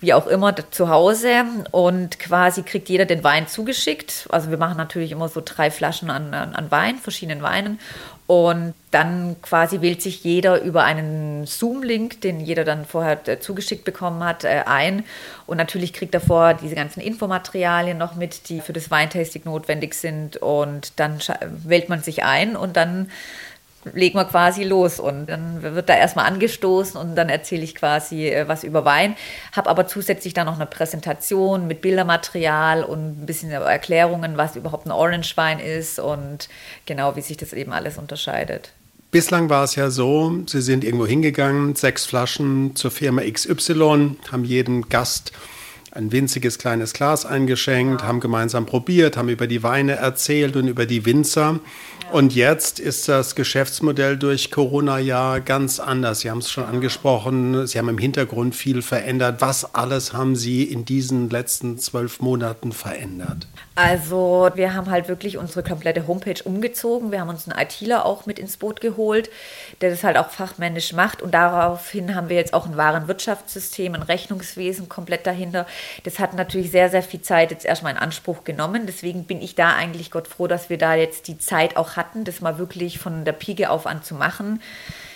wie 0.00 0.14
auch 0.14 0.26
immer, 0.26 0.54
zu 0.70 0.88
Hause 0.88 1.44
und 1.70 2.18
quasi 2.18 2.62
kriegt 2.62 2.88
jeder 2.88 3.04
den 3.04 3.22
Wein 3.22 3.46
zugeschickt. 3.46 4.26
Also 4.30 4.50
wir 4.50 4.58
machen 4.58 4.76
natürlich 4.76 5.12
immer 5.12 5.28
so 5.28 5.40
drei 5.44 5.70
Flaschen 5.70 6.10
an, 6.10 6.34
an 6.34 6.70
Wein, 6.70 6.96
verschiedenen 6.98 7.42
Weinen 7.42 7.78
und 8.26 8.74
dann 8.92 9.36
quasi 9.42 9.80
wählt 9.80 10.00
sich 10.00 10.22
jeder 10.22 10.62
über 10.62 10.84
einen 10.84 11.44
Zoom-Link, 11.46 12.20
den 12.20 12.40
jeder 12.40 12.64
dann 12.64 12.84
vorher 12.84 13.26
äh, 13.26 13.40
zugeschickt 13.40 13.84
bekommen 13.84 14.22
hat, 14.24 14.44
äh, 14.44 14.62
ein. 14.66 15.04
Und 15.46 15.56
natürlich 15.56 15.92
kriegt 15.92 16.14
er 16.14 16.20
vorher 16.20 16.54
diese 16.54 16.74
ganzen 16.74 17.00
Infomaterialien 17.00 17.98
noch 17.98 18.14
mit, 18.14 18.48
die 18.48 18.60
für 18.60 18.72
das 18.72 18.90
Weintasting 18.90 19.42
notwendig 19.44 19.94
sind. 19.94 20.36
Und 20.36 20.98
dann 21.00 21.18
wählt 21.64 21.88
man 21.88 22.02
sich 22.02 22.24
ein 22.24 22.56
und 22.56 22.76
dann 22.76 23.10
legen 23.92 24.18
wir 24.18 24.24
quasi 24.24 24.64
los 24.64 25.00
und 25.00 25.26
dann 25.26 25.62
wird 25.62 25.88
da 25.88 25.94
erstmal 25.94 26.26
angestoßen 26.26 27.00
und 27.00 27.16
dann 27.16 27.28
erzähle 27.28 27.62
ich 27.62 27.74
quasi 27.74 28.28
äh, 28.28 28.46
was 28.48 28.64
über 28.64 28.84
Wein, 28.84 29.16
habe 29.52 29.70
aber 29.70 29.86
zusätzlich 29.86 30.34
dann 30.34 30.46
noch 30.46 30.56
eine 30.56 30.66
Präsentation 30.66 31.66
mit 31.66 31.80
Bildermaterial 31.80 32.84
und 32.84 33.22
ein 33.22 33.26
bisschen 33.26 33.50
Erklärungen, 33.50 34.36
was 34.36 34.56
überhaupt 34.56 34.86
ein 34.86 34.92
Orange 34.92 35.36
Wein 35.36 35.58
ist 35.58 35.98
und 35.98 36.48
genau 36.86 37.16
wie 37.16 37.22
sich 37.22 37.36
das 37.36 37.52
eben 37.52 37.72
alles 37.72 37.98
unterscheidet. 37.98 38.72
Bislang 39.10 39.50
war 39.50 39.64
es 39.64 39.76
ja 39.76 39.90
so, 39.90 40.32
Sie 40.46 40.62
sind 40.62 40.84
irgendwo 40.84 41.06
hingegangen, 41.06 41.74
sechs 41.74 42.06
Flaschen 42.06 42.74
zur 42.76 42.90
Firma 42.90 43.22
XY, 43.22 44.16
haben 44.30 44.44
jedem 44.44 44.88
Gast 44.88 45.32
ein 45.94 46.10
winziges 46.10 46.58
kleines 46.58 46.94
Glas 46.94 47.26
eingeschenkt, 47.26 48.02
haben 48.02 48.20
gemeinsam 48.20 48.64
probiert, 48.64 49.16
haben 49.16 49.28
über 49.28 49.46
die 49.46 49.62
Weine 49.62 49.92
erzählt 49.92 50.56
und 50.56 50.66
über 50.66 50.86
die 50.86 51.04
Winzer. 51.04 51.60
Und 52.12 52.34
jetzt 52.34 52.78
ist 52.78 53.08
das 53.08 53.34
Geschäftsmodell 53.34 54.16
durch 54.16 54.50
Corona 54.50 54.98
ja 54.98 55.38
ganz 55.38 55.80
anders. 55.80 56.20
Sie 56.20 56.30
haben 56.30 56.38
es 56.38 56.50
schon 56.50 56.64
angesprochen, 56.64 57.66
Sie 57.66 57.78
haben 57.78 57.88
im 57.88 57.98
Hintergrund 57.98 58.54
viel 58.54 58.82
verändert. 58.82 59.40
Was 59.40 59.74
alles 59.74 60.12
haben 60.12 60.34
Sie 60.34 60.64
in 60.64 60.84
diesen 60.84 61.30
letzten 61.30 61.78
zwölf 61.78 62.20
Monaten 62.20 62.72
verändert? 62.72 63.46
Also 63.74 64.50
wir 64.54 64.74
haben 64.74 64.90
halt 64.90 65.08
wirklich 65.08 65.38
unsere 65.38 65.62
komplette 65.62 66.06
Homepage 66.06 66.42
umgezogen. 66.44 67.10
Wir 67.10 67.20
haben 67.20 67.30
uns 67.30 67.48
einen 67.48 67.58
ITler 67.58 68.04
auch 68.04 68.26
mit 68.26 68.38
ins 68.38 68.58
Boot 68.58 68.82
geholt, 68.82 69.30
der 69.80 69.88
das 69.88 70.04
halt 70.04 70.18
auch 70.18 70.28
fachmännisch 70.28 70.92
macht. 70.92 71.22
Und 71.22 71.32
daraufhin 71.32 72.14
haben 72.14 72.28
wir 72.28 72.36
jetzt 72.36 72.52
auch 72.52 72.66
ein 72.66 72.76
Warenwirtschaftssystem, 72.76 73.94
ein 73.94 74.02
Rechnungswesen 74.02 74.90
komplett 74.90 75.26
dahinter. 75.26 75.66
Das 76.04 76.18
hat 76.18 76.34
natürlich 76.34 76.70
sehr, 76.70 76.90
sehr 76.90 77.02
viel 77.02 77.22
Zeit 77.22 77.50
jetzt 77.50 77.64
erstmal 77.64 77.92
in 77.92 77.98
Anspruch 77.98 78.44
genommen. 78.44 78.84
Deswegen 78.86 79.24
bin 79.24 79.40
ich 79.40 79.54
da 79.54 79.74
eigentlich 79.74 80.10
Gott 80.10 80.28
froh, 80.28 80.48
dass 80.48 80.68
wir 80.68 80.76
da 80.76 80.94
jetzt 80.94 81.26
die 81.28 81.38
Zeit 81.38 81.78
auch 81.78 81.96
hatten, 81.96 82.24
das 82.24 82.42
mal 82.42 82.58
wirklich 82.58 82.98
von 82.98 83.24
der 83.24 83.32
Pike 83.32 83.70
auf 83.70 83.86
an 83.86 84.02
zu 84.02 84.14
machen. 84.14 84.60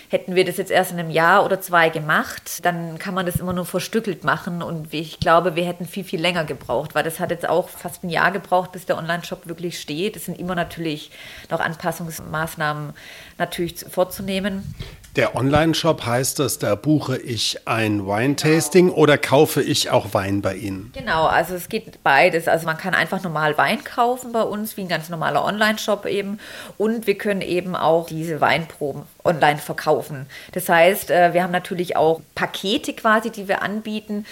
Hätten 0.09 0.35
wir 0.35 0.45
das 0.45 0.57
jetzt 0.57 0.71
erst 0.71 0.91
in 0.91 0.99
einem 0.99 1.09
Jahr 1.09 1.43
oder 1.43 1.59
zwei 1.59 1.89
gemacht, 1.89 2.63
dann 2.65 2.97
kann 2.97 3.13
man 3.13 3.25
das 3.25 3.37
immer 3.37 3.51
nur 3.51 3.65
verstückelt 3.65 4.23
machen. 4.23 4.61
Und 4.61 4.93
ich 4.93 5.19
glaube, 5.19 5.55
wir 5.55 5.65
hätten 5.65 5.85
viel, 5.85 6.05
viel 6.05 6.21
länger 6.21 6.45
gebraucht, 6.45 6.95
weil 6.95 7.03
das 7.03 7.19
hat 7.19 7.29
jetzt 7.29 7.47
auch 7.47 7.67
fast 7.67 8.03
ein 8.03 8.09
Jahr 8.09 8.31
gebraucht, 8.31 8.71
bis 8.71 8.85
der 8.85 8.97
Online-Shop 8.97 9.47
wirklich 9.47 9.79
steht. 9.79 10.15
Es 10.15 10.25
sind 10.25 10.39
immer 10.39 10.55
natürlich 10.55 11.11
noch 11.49 11.59
Anpassungsmaßnahmen 11.59 12.93
natürlich 13.37 13.85
vorzunehmen. 13.89 14.73
Der 15.17 15.35
Online-Shop 15.35 16.05
heißt 16.05 16.37
das, 16.37 16.59
da 16.59 16.75
buche 16.75 17.17
ich 17.17 17.67
ein 17.67 18.05
Wine-Tasting 18.05 18.89
genau. 18.89 18.99
oder 18.99 19.17
kaufe 19.17 19.63
ich 19.63 19.89
auch 19.89 20.13
Wein 20.13 20.43
bei 20.43 20.53
Ihnen? 20.53 20.91
Genau, 20.93 21.25
also 21.25 21.55
es 21.55 21.69
geht 21.69 22.03
beides. 22.03 22.47
Also 22.47 22.67
man 22.67 22.77
kann 22.77 22.93
einfach 22.93 23.23
normal 23.23 23.57
Wein 23.57 23.83
kaufen 23.83 24.31
bei 24.31 24.43
uns, 24.43 24.77
wie 24.77 24.81
ein 24.81 24.87
ganz 24.87 25.09
normaler 25.09 25.43
Online-Shop 25.43 26.05
eben. 26.05 26.39
Und 26.77 27.07
wir 27.07 27.17
können 27.17 27.41
eben 27.41 27.75
auch 27.75 28.05
diese 28.05 28.41
Weinproben 28.41 29.05
online 29.23 29.57
verkaufen. 29.57 30.27
Das 30.51 30.69
heißt, 30.69 31.09
äh, 31.09 31.33
wir 31.33 31.41
haben 31.41 31.51
natürlich 31.51 31.95
auch 31.95 32.21
Pakete 32.35 32.93
quasi, 32.93 33.31
die 33.31 33.47
wir 33.47 33.63
anbieten. 33.63 34.23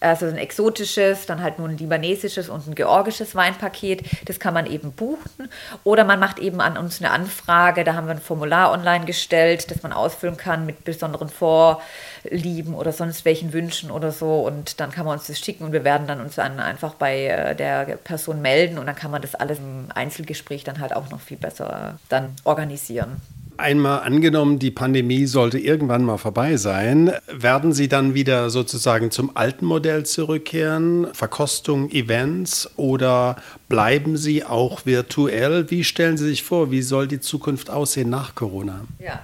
Also 0.00 0.26
ein 0.26 0.38
exotisches, 0.38 1.24
dann 1.26 1.40
halt 1.40 1.60
nur 1.60 1.68
ein 1.68 1.78
libanesisches 1.78 2.48
und 2.48 2.66
ein 2.66 2.74
georgisches 2.74 3.36
Weinpaket. 3.36 4.02
Das 4.24 4.40
kann 4.40 4.54
man 4.54 4.66
eben 4.66 4.90
buchen. 4.90 5.48
Oder 5.84 6.02
man 6.02 6.18
macht 6.18 6.40
eben 6.40 6.60
an 6.60 6.76
uns 6.76 7.00
eine 7.00 7.12
Anfrage. 7.12 7.84
Da 7.84 7.94
haben 7.94 8.08
wir 8.08 8.14
ein 8.14 8.20
Formular 8.20 8.72
online 8.72 9.04
gestellt, 9.04 9.70
das 9.70 9.84
man 9.84 9.92
ausfüllen 9.92 10.31
abholen 10.32 10.36
kann 10.36 10.66
mit 10.66 10.84
besonderen 10.84 11.28
Vorlieben 11.28 12.74
oder 12.74 12.92
sonst 12.92 13.24
welchen 13.24 13.52
Wünschen 13.52 13.90
oder 13.90 14.12
so. 14.12 14.40
Und 14.40 14.80
dann 14.80 14.90
kann 14.90 15.06
man 15.06 15.18
uns 15.18 15.26
das 15.26 15.38
schicken 15.38 15.64
und 15.64 15.72
wir 15.72 15.84
werden 15.84 16.06
dann 16.06 16.20
uns 16.20 16.36
dann 16.36 16.58
einfach 16.60 16.94
bei 16.94 17.26
äh, 17.26 17.54
der 17.54 17.84
Person 17.96 18.42
melden 18.42 18.78
und 18.78 18.86
dann 18.86 18.96
kann 18.96 19.10
man 19.10 19.22
das 19.22 19.34
alles 19.34 19.58
im 19.58 19.86
Einzelgespräch 19.94 20.64
dann 20.64 20.80
halt 20.80 20.94
auch 20.94 21.10
noch 21.10 21.20
viel 21.20 21.36
besser 21.36 21.98
dann 22.08 22.34
organisieren. 22.44 23.20
Einmal 23.58 24.00
angenommen, 24.00 24.58
die 24.58 24.70
Pandemie 24.70 25.26
sollte 25.26 25.58
irgendwann 25.58 26.04
mal 26.04 26.16
vorbei 26.16 26.56
sein, 26.56 27.12
werden 27.30 27.72
Sie 27.72 27.86
dann 27.86 28.14
wieder 28.14 28.48
sozusagen 28.48 29.10
zum 29.10 29.36
alten 29.36 29.66
Modell 29.66 30.04
zurückkehren? 30.04 31.08
Verkostung, 31.12 31.90
Events 31.90 32.70
oder 32.76 33.36
bleiben 33.68 34.16
Sie 34.16 34.42
auch 34.42 34.86
virtuell? 34.86 35.70
Wie 35.70 35.84
stellen 35.84 36.16
Sie 36.16 36.28
sich 36.28 36.42
vor, 36.42 36.70
wie 36.70 36.82
soll 36.82 37.06
die 37.06 37.20
Zukunft 37.20 37.68
aussehen 37.68 38.08
nach 38.08 38.34
Corona? 38.34 38.86
Ja, 38.98 39.20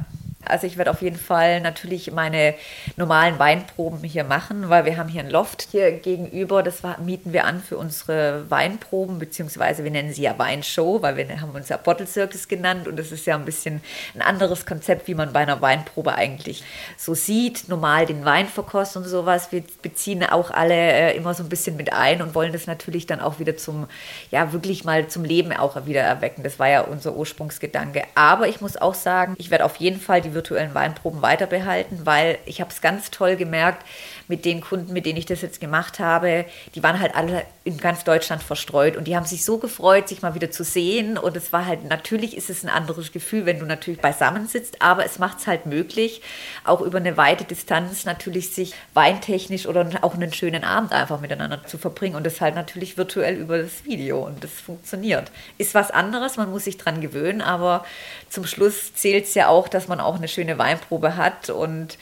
also 0.49 0.67
ich 0.67 0.77
werde 0.77 0.91
auf 0.91 1.03
jeden 1.03 1.19
Fall 1.19 1.61
natürlich 1.61 2.11
meine 2.11 2.55
normalen 2.97 3.39
Weinproben 3.39 4.03
hier 4.03 4.25
machen, 4.25 4.69
weil 4.69 4.85
wir 4.85 4.97
haben 4.97 5.09
hier 5.09 5.23
ein 5.23 5.31
Loft 5.31 5.69
hier 5.71 5.93
gegenüber. 5.93 6.63
Das 6.63 6.83
mieten 7.05 7.33
wir 7.33 7.45
an 7.45 7.63
für 7.63 7.77
unsere 7.77 8.51
Weinproben, 8.51 9.19
beziehungsweise 9.19 9.85
wir 9.85 9.91
nennen 9.91 10.13
sie 10.13 10.23
ja 10.23 10.39
Weinshow, 10.39 11.03
weil 11.03 11.17
wir 11.17 11.41
haben 11.41 11.51
uns 11.51 11.69
ja 11.69 11.77
Bottle 11.77 12.07
Circus 12.07 12.49
genannt 12.49 12.89
und 12.89 12.97
das 12.97 13.13
ist 13.13 13.27
ja 13.27 13.35
ein 13.35 13.45
bisschen 13.45 13.81
ein 14.15 14.23
anderes 14.23 14.67
Konzept, 14.67 15.09
wie 15.09 15.15
man 15.15 15.33
bei 15.33 15.41
einer 15.41 15.61
Weinprobe 15.61 16.15
eigentlich 16.15 16.65
so 16.97 17.15
sieht. 17.15 17.69
Normal 17.69 18.07
den 18.07 18.25
Wein 18.25 18.47
verkosten 18.47 19.03
und 19.03 19.09
sowas. 19.09 19.53
Wir 19.53 19.63
beziehen 19.83 20.25
auch 20.25 20.51
alle 20.51 20.75
äh, 20.75 21.17
immer 21.17 21.35
so 21.35 21.43
ein 21.43 21.49
bisschen 21.49 21.77
mit 21.77 21.93
ein 21.93 22.23
und 22.23 22.35
wollen 22.35 22.53
das 22.53 22.67
natürlich 22.67 23.07
dann 23.07 23.21
auch 23.21 23.39
wieder 23.39 23.57
zum, 23.57 23.87
ja 24.31 24.53
wirklich 24.53 24.85
mal 24.85 25.09
zum 25.09 25.25
Leben 25.25 25.53
auch 25.53 25.87
wieder 25.87 26.01
erwecken. 26.01 26.43
Das 26.43 26.59
war 26.59 26.69
ja 26.69 26.81
unser 26.83 27.15
Ursprungsgedanke. 27.15 28.03
Aber 28.15 28.49
ich 28.49 28.61
muss 28.61 28.77
auch 28.77 28.95
sagen, 28.95 29.35
ich 29.39 29.51
werde 29.51 29.65
auf 29.65 29.77
jeden 29.77 30.01
Fall 30.01 30.21
die 30.21 30.35
virtuellen 30.39 30.75
Weinproben 30.75 31.21
weiterbehalten, 31.21 32.07
weil 32.07 32.39
ich 32.47 32.61
habe 32.61 32.71
es 32.71 32.81
ganz 32.81 33.11
toll 33.11 33.37
gemerkt 33.37 33.85
mit 34.29 34.45
den 34.45 34.61
Kunden, 34.61 34.93
mit 34.93 35.07
denen 35.07 35.19
ich 35.19 35.27
das 35.27 35.43
jetzt 35.43 35.61
gemacht 35.61 35.99
habe. 35.99 36.45
Die 36.75 36.83
waren 36.83 37.01
halt 37.01 37.15
alle 37.15 37.45
in 37.65 37.79
ganz 37.79 38.05
Deutschland 38.05 38.43
verstreut 38.43 38.97
und 38.97 39.05
die 39.05 39.17
haben 39.17 39.27
sich 39.27 39.45
so 39.45 39.59
gefreut, 39.59 40.09
sich 40.09 40.23
mal 40.23 40.35
wieder 40.35 40.51
zu 40.51 40.65
sehen. 40.65 41.19
Und 41.19 41.37
es 41.37 41.53
war 41.53 41.67
halt, 41.67 41.85
natürlich 41.85 42.37
ist 42.37 42.51
es 42.51 42.63
ein 42.63 42.69
anderes 42.69 43.13
Gefühl, 43.13 43.47
wenn 43.47 43.59
du 43.59 43.67
natürlich 43.67 44.01
beisammen 44.01 44.47
sitzt, 44.47 44.81
aber 44.83 45.05
es 45.05 45.19
macht 45.19 45.41
es 45.41 45.47
halt 45.47 45.67
möglich, 45.67 46.23
auch 46.65 46.81
über 46.81 46.99
eine 46.99 47.17
weite 47.17 47.45
Distanz 47.45 48.05
natürlich 48.05 48.55
sich 48.55 48.75
weintechnisch 48.95 49.67
oder 49.67 49.89
auch 50.03 50.15
einen 50.15 50.33
schönen 50.33 50.65
Abend 50.65 50.93
einfach 50.93 51.21
miteinander 51.21 51.65
zu 51.65 51.79
verbringen 51.79 52.17
und 52.17 52.25
das 52.25 52.41
halt 52.41 52.55
natürlich 52.55 52.97
virtuell 52.97 53.37
über 53.37 53.59
das 53.59 53.85
Video 53.85 54.25
und 54.25 54.45
das 54.45 54.53
funktioniert. 54.53 55.31
Ist 55.57 55.75
was 55.75 55.91
anderes, 55.91 56.37
man 56.37 56.51
muss 56.51 56.65
sich 56.65 56.77
dran 56.77 57.01
gewöhnen, 57.01 57.41
aber 57.41 57.85
zum 58.29 58.47
Schluss 58.47 58.95
zählt 58.95 59.25
es 59.25 59.35
ja 59.35 59.49
auch, 59.49 59.69
dass 59.69 59.89
man 59.89 60.01
auch 60.01 60.17
eine 60.17 60.29
schöne 60.29 60.59
Weinprobe 60.59 61.17
hat 61.17 61.51
und 61.51 61.99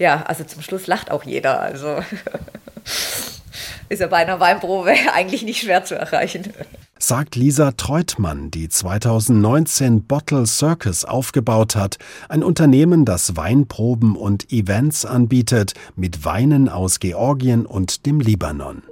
ja, 0.00 0.22
also 0.22 0.44
zum 0.44 0.62
Schluss 0.62 0.86
lacht 0.86 1.10
auch 1.10 1.24
jeder. 1.24 1.60
Also 1.60 1.98
ist 3.90 4.00
ja 4.00 4.06
bei 4.06 4.16
einer 4.16 4.40
Weinprobe 4.40 4.94
eigentlich 5.14 5.42
nicht 5.42 5.60
schwer 5.60 5.84
zu 5.84 5.94
erreichen. 5.94 6.52
Sagt 6.98 7.36
Lisa 7.36 7.72
Treutmann, 7.72 8.50
die 8.50 8.68
2019 8.68 10.04
Bottle 10.04 10.46
Circus 10.46 11.04
aufgebaut 11.04 11.76
hat, 11.76 11.98
ein 12.28 12.42
Unternehmen, 12.42 13.04
das 13.04 13.36
Weinproben 13.36 14.16
und 14.16 14.50
Events 14.52 15.04
anbietet 15.04 15.74
mit 15.96 16.24
Weinen 16.24 16.68
aus 16.68 16.98
Georgien 17.00 17.66
und 17.66 18.06
dem 18.06 18.20
Libanon. 18.20 18.82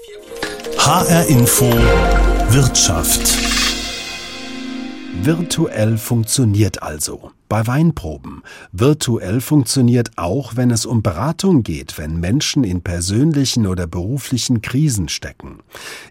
HR 0.79 1.27
Info 1.27 1.71
Wirtschaft. 2.51 3.35
Virtuell 5.23 5.97
funktioniert 5.97 6.83
also 6.83 7.33
bei 7.49 7.67
Weinproben. 7.67 8.43
Virtuell 8.73 9.41
funktioniert 9.41 10.11
auch, 10.17 10.57
wenn 10.57 10.71
es 10.71 10.87
um 10.87 11.03
Beratung 11.03 11.63
geht, 11.63 11.99
wenn 11.99 12.21
Menschen 12.21 12.65
in 12.65 12.83
persönlichen 12.83 13.67
oder 13.67 13.87
beruflichen 13.87 14.63
Krisen 14.63 15.09
stecken. 15.09 15.61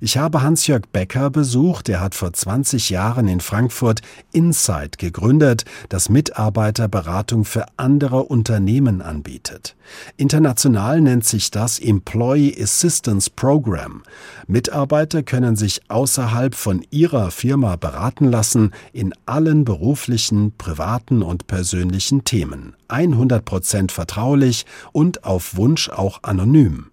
Ich 0.02 0.18
habe 0.18 0.42
Hans-Jörg 0.42 0.84
Becker 0.92 1.30
besucht, 1.30 1.90
er 1.90 2.02
hat 2.02 2.16
vor 2.16 2.34
20 2.34 2.90
Jahren 2.90 3.28
in 3.28 3.40
Frankfurt 3.40 4.02
Insight 4.32 4.98
gegründet, 4.98 5.66
das 5.90 6.10
Mitarbeiterberatung 6.10 7.46
für 7.46 7.66
andere 7.78 8.24
Unternehmen 8.24 9.02
anbietet. 9.02 9.76
International 10.18 11.02
nennt 11.02 11.26
sich 11.26 11.52
das 11.52 11.80
Employee 11.80 12.56
Assistance 12.62 13.30
Program. 13.30 14.04
Mitarbeiter 14.48 15.24
können 15.24 15.56
sich 15.56 15.82
außerhalb 15.90 16.56
von 16.56 16.86
ihrer 16.90 17.32
Firma 17.32 17.76
beraten 17.76 18.26
lassen 18.26 18.72
in 18.94 19.14
allen 19.26 19.64
beruflichen, 19.64 20.54
privaten 20.58 21.22
und 21.28 21.48
persönlichen 21.48 22.24
Themen, 22.24 22.76
100% 22.90 23.92
vertraulich 23.92 24.66
und 24.92 25.24
auf 25.24 25.56
Wunsch 25.56 25.90
auch 25.90 26.24
anonym. 26.24 26.88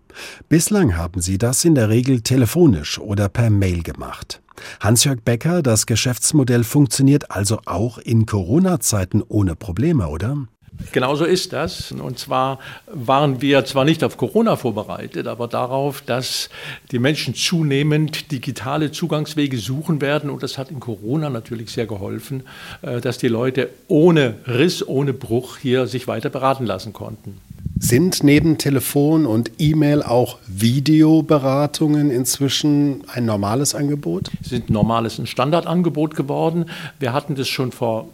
Bislang 0.48 0.96
haben 0.96 1.20
sie 1.20 1.38
das 1.38 1.64
in 1.64 1.74
der 1.74 1.88
Regel 1.88 2.20
telefonisch 2.20 2.98
oder 2.98 3.28
per 3.28 3.50
Mail 3.50 3.82
gemacht. 3.82 4.42
Hans-Jörg 4.80 5.20
Becker, 5.24 5.62
das 5.62 5.86
Geschäftsmodell 5.86 6.64
funktioniert 6.64 7.30
also 7.30 7.60
auch 7.66 7.98
in 7.98 8.26
Corona-Zeiten 8.26 9.22
ohne 9.26 9.56
Probleme, 9.56 10.08
oder? 10.08 10.46
Genauso 10.93 11.25
ist 11.25 11.52
das. 11.52 11.93
Und 11.93 12.19
zwar 12.19 12.59
waren 12.87 13.40
wir 13.40 13.64
zwar 13.64 13.85
nicht 13.85 14.04
auf 14.04 14.16
Corona 14.16 14.57
vorbereitet, 14.57 15.26
aber 15.26 15.49
darauf, 15.49 16.02
dass 16.02 16.50
die 16.90 16.99
Menschen 16.99 17.35
zunehmend 17.35 18.31
digitale 18.31 18.93
Zugangswege 18.93 19.59
suchen 19.59 20.00
werden. 20.00 20.31
Und 20.31 20.43
das 20.43 20.59
hat 20.59 20.71
in 20.71 20.81
Corona 20.81 21.31
natürlich 21.31 21.71
sehr 21.73 21.87
geholfen, 21.87 22.45
äh, 22.83 23.00
dass 23.00 23.19
die 23.19 23.28
Leute 23.28 23.71
ohne 23.88 24.35
Riss, 24.47 24.87
ohne 24.87 25.12
Bruch 25.12 25.59
hier 25.59 25.87
sich 25.87 26.07
weiter 26.07 26.31
beraten 26.31 26.66
lassen 26.66 26.93
konnten. 26.93 27.40
Sind 27.78 28.23
neben 28.23 28.57
Telefon 28.57 29.26
und 29.26 29.50
E-Mail 29.59 30.02
auch 30.02 30.38
Videoberatungen 30.47 32.11
inzwischen 32.11 33.02
ein 33.09 33.25
normales 33.25 33.75
Angebot? 33.75 34.31
Sind 34.43 34.71
normales 34.71 35.19
ein 35.19 35.26
Standardangebot 35.26 36.14
geworden. 36.14 36.66
Wir 37.00 37.12
hatten 37.12 37.35
das 37.35 37.49
schon 37.49 37.73
vor 37.73 38.09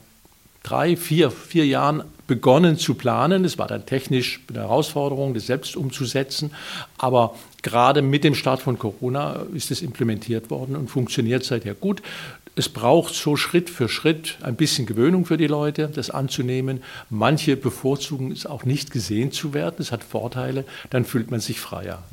drei, 0.63 0.97
vier, 0.97 1.31
vier 1.31 1.67
Jahren 1.67 2.03
begonnen 2.31 2.79
zu 2.79 2.95
planen. 2.95 3.45
Es 3.45 3.59
war 3.59 3.67
dann 3.67 3.87
technisch 3.87 4.39
eine 4.51 4.61
Herausforderung, 4.61 5.35
das 5.35 5.47
selbst 5.47 5.75
umzusetzen. 5.75 6.53
Aber 6.97 7.35
gerade 7.63 8.03
mit 8.03 8.23
dem 8.23 8.37
Start 8.37 8.63
von 8.63 8.79
Corona 8.79 9.47
ist 9.53 9.73
es 9.73 9.83
implementiert 9.83 10.49
worden 10.49 10.77
und 10.77 10.89
funktioniert 10.89 11.43
seither 11.43 11.75
gut. 11.75 12.03
Es 12.55 12.69
braucht 12.69 13.15
so 13.17 13.35
Schritt 13.35 13.69
für 13.69 13.89
Schritt 13.89 14.39
ein 14.43 14.55
bisschen 14.55 14.87
Gewöhnung 14.87 15.27
für 15.27 15.39
die 15.39 15.49
Leute, 15.49 15.91
das 15.93 16.11
anzunehmen. 16.11 16.85
Manche 17.09 17.57
bevorzugen 17.57 18.31
es 18.31 18.47
auch 18.47 18.65
nicht 18.65 18.93
gesehen 18.93 19.33
zu 19.33 19.53
werden. 19.53 19.77
Es 19.79 19.91
hat 19.91 20.05
Vorteile, 20.05 20.65
dann 20.91 21.05
fühlt 21.05 21.33
man 21.33 21.41
sich 21.41 21.59
freier. 21.59 22.05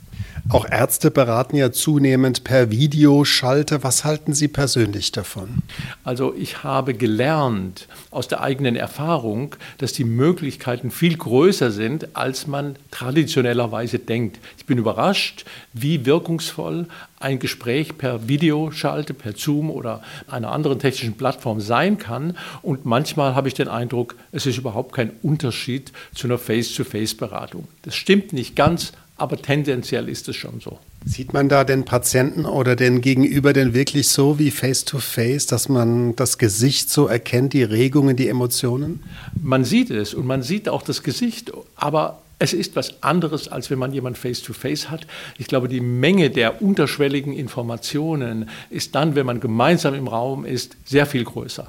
Auch 0.49 0.65
Ärzte 0.69 1.11
beraten 1.11 1.57
ja 1.57 1.73
zunehmend 1.73 2.45
per 2.45 2.71
Videoschalte. 2.71 3.83
Was 3.83 4.05
halten 4.05 4.33
Sie 4.33 4.47
persönlich 4.47 5.11
davon? 5.11 5.61
Also 6.05 6.33
ich 6.33 6.63
habe 6.63 6.93
gelernt 6.93 7.87
aus 8.11 8.29
der 8.29 8.39
eigenen 8.39 8.77
Erfahrung, 8.77 9.55
dass 9.77 9.91
die 9.91 10.05
Möglichkeiten 10.05 10.89
viel 10.89 11.17
größer 11.17 11.69
sind, 11.71 12.15
als 12.15 12.47
man 12.47 12.77
traditionellerweise 12.91 13.99
denkt. 13.99 14.39
Ich 14.57 14.65
bin 14.65 14.77
überrascht, 14.77 15.43
wie 15.73 16.05
wirkungsvoll 16.05 16.87
ein 17.19 17.39
Gespräch 17.39 17.97
per 17.97 18.29
Videoschalte, 18.29 19.13
per 19.13 19.35
Zoom 19.35 19.69
oder 19.69 20.01
einer 20.29 20.51
anderen 20.53 20.79
technischen 20.79 21.17
Plattform 21.17 21.59
sein 21.59 21.97
kann. 21.97 22.37
Und 22.61 22.85
manchmal 22.85 23.35
habe 23.35 23.49
ich 23.49 23.53
den 23.53 23.67
Eindruck, 23.67 24.15
es 24.31 24.45
ist 24.45 24.57
überhaupt 24.57 24.95
kein 24.95 25.11
Unterschied 25.23 25.91
zu 26.15 26.27
einer 26.27 26.37
Face-to-Face-Beratung. 26.37 27.67
Das 27.81 27.95
stimmt 27.95 28.31
nicht 28.31 28.55
ganz, 28.55 28.93
aber 29.17 29.37
tendenziell 29.37 30.09
ist 30.09 30.27
es 30.29 30.35
schon 30.35 30.59
so. 30.59 30.79
Sieht 31.05 31.33
man 31.33 31.49
da 31.49 31.63
den 31.63 31.85
Patienten 31.85 32.45
oder 32.45 32.75
den 32.75 33.01
Gegenüber 33.01 33.53
denn 33.53 33.73
wirklich 33.73 34.09
so 34.09 34.39
wie 34.39 34.51
face-to-face, 34.51 35.45
-face, 35.45 35.49
dass 35.49 35.69
man 35.69 36.15
das 36.15 36.37
Gesicht 36.37 36.89
so 36.89 37.07
erkennt, 37.07 37.53
die 37.53 37.63
Regungen, 37.63 38.15
die 38.15 38.27
Emotionen? 38.27 39.03
Man 39.41 39.63
sieht 39.63 39.89
es 39.89 40.13
und 40.13 40.25
man 40.25 40.43
sieht 40.43 40.69
auch 40.69 40.81
das 40.81 41.03
Gesicht, 41.03 41.51
aber 41.75 42.21
es 42.39 42.53
ist 42.53 42.75
was 42.75 43.01
anderes, 43.01 43.47
als 43.47 43.69
wenn 43.71 43.79
man 43.79 43.93
jemand 43.93 44.17
face-to-face 44.17 44.85
-face 44.85 44.89
hat. 44.89 45.07
Ich 45.37 45.47
glaube, 45.47 45.67
die 45.67 45.81
Menge 45.81 46.29
der 46.29 46.61
unterschwelligen 46.61 47.33
Informationen 47.33 48.49
ist 48.69 48.93
dann, 48.93 49.15
wenn 49.15 49.25
man 49.25 49.39
gemeinsam 49.39 49.95
im 49.95 50.07
Raum 50.07 50.45
ist, 50.45 50.77
sehr 50.85 51.05
viel 51.05 51.23
größer. 51.23 51.67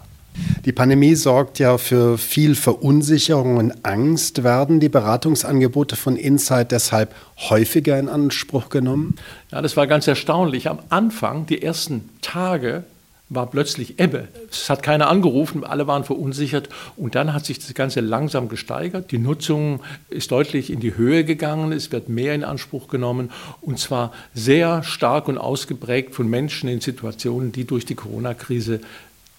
Die 0.65 0.73
Pandemie 0.73 1.15
sorgt 1.15 1.59
ja 1.59 1.79
für 1.79 2.19
viel 2.19 2.55
Verunsicherung 2.55 3.57
und 3.57 3.85
Angst. 3.85 4.45
Werden 4.45 4.81
die 4.81 4.89
Beratungsangebote 4.89 5.97
von 5.97 6.17
Insight 6.17 6.73
deshalb 6.73 7.15
häufiger 7.49 7.99
in 7.99 8.09
Anspruch 8.09 8.69
genommen? 8.69 9.17
Ja, 9.51 9.63
das 9.63 9.77
war 9.77 9.87
ganz 9.87 10.07
erstaunlich. 10.07 10.69
Am 10.69 10.81
Anfang, 10.89 11.47
die 11.47 11.63
ersten 11.63 12.09
Tage, 12.23 12.85
war 13.31 13.51
plötzlich 13.51 13.99
Ebbe. 13.99 14.29
Es 14.51 14.71
hat 14.71 14.83
keiner 14.83 15.09
angerufen, 15.09 15.65
alle 15.65 15.87
waren 15.87 16.05
verunsichert 16.05 16.69
und 16.97 17.15
dann 17.15 17.35
hat 17.35 17.45
sich 17.45 17.59
das 17.59 17.75
Ganze 17.75 18.01
langsam 18.01 18.49
gesteigert. 18.49 19.11
Die 19.11 19.19
Nutzung 19.19 19.81
ist 20.09 20.31
deutlich 20.31 20.71
in 20.71 20.81
die 20.81 20.97
Höhe 20.97 21.25
gegangen, 21.25 21.73
es 21.73 21.93
wird 21.93 22.09
mehr 22.09 22.35
in 22.35 22.45
Anspruch 22.45 22.89
genommen 22.89 23.31
und 23.61 23.79
zwar 23.79 24.13
sehr 24.35 24.83
stark 24.83 25.29
und 25.29 25.37
ausgeprägt 25.37 26.15
von 26.15 26.29
Menschen 26.29 26.69
in 26.69 26.81
Situationen, 26.81 27.53
die 27.53 27.65
durch 27.65 27.85
die 27.85 27.95
Corona-Krise 27.95 28.81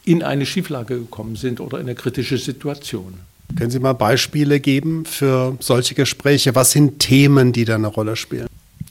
in 0.05 0.23
eine 0.23 0.45
Schieflage 0.45 0.99
gekommen 0.99 1.35
sind 1.35 1.59
oder 1.59 1.79
in 1.79 1.85
eine 1.85 1.95
kritische 1.95 2.37
Situation. 2.37 3.13
Können 3.55 3.71
Sie 3.71 3.79
mal 3.79 3.93
Beispiele 3.93 4.59
geben 4.59 5.05
für 5.05 5.57
solche 5.59 5.95
Gespräche? 5.95 6.55
Was 6.55 6.71
sind 6.71 6.99
Themen, 6.99 7.51
die 7.51 7.65
da 7.65 7.75
eine 7.75 7.87
Rolle 7.87 8.15
spielen? 8.15 8.47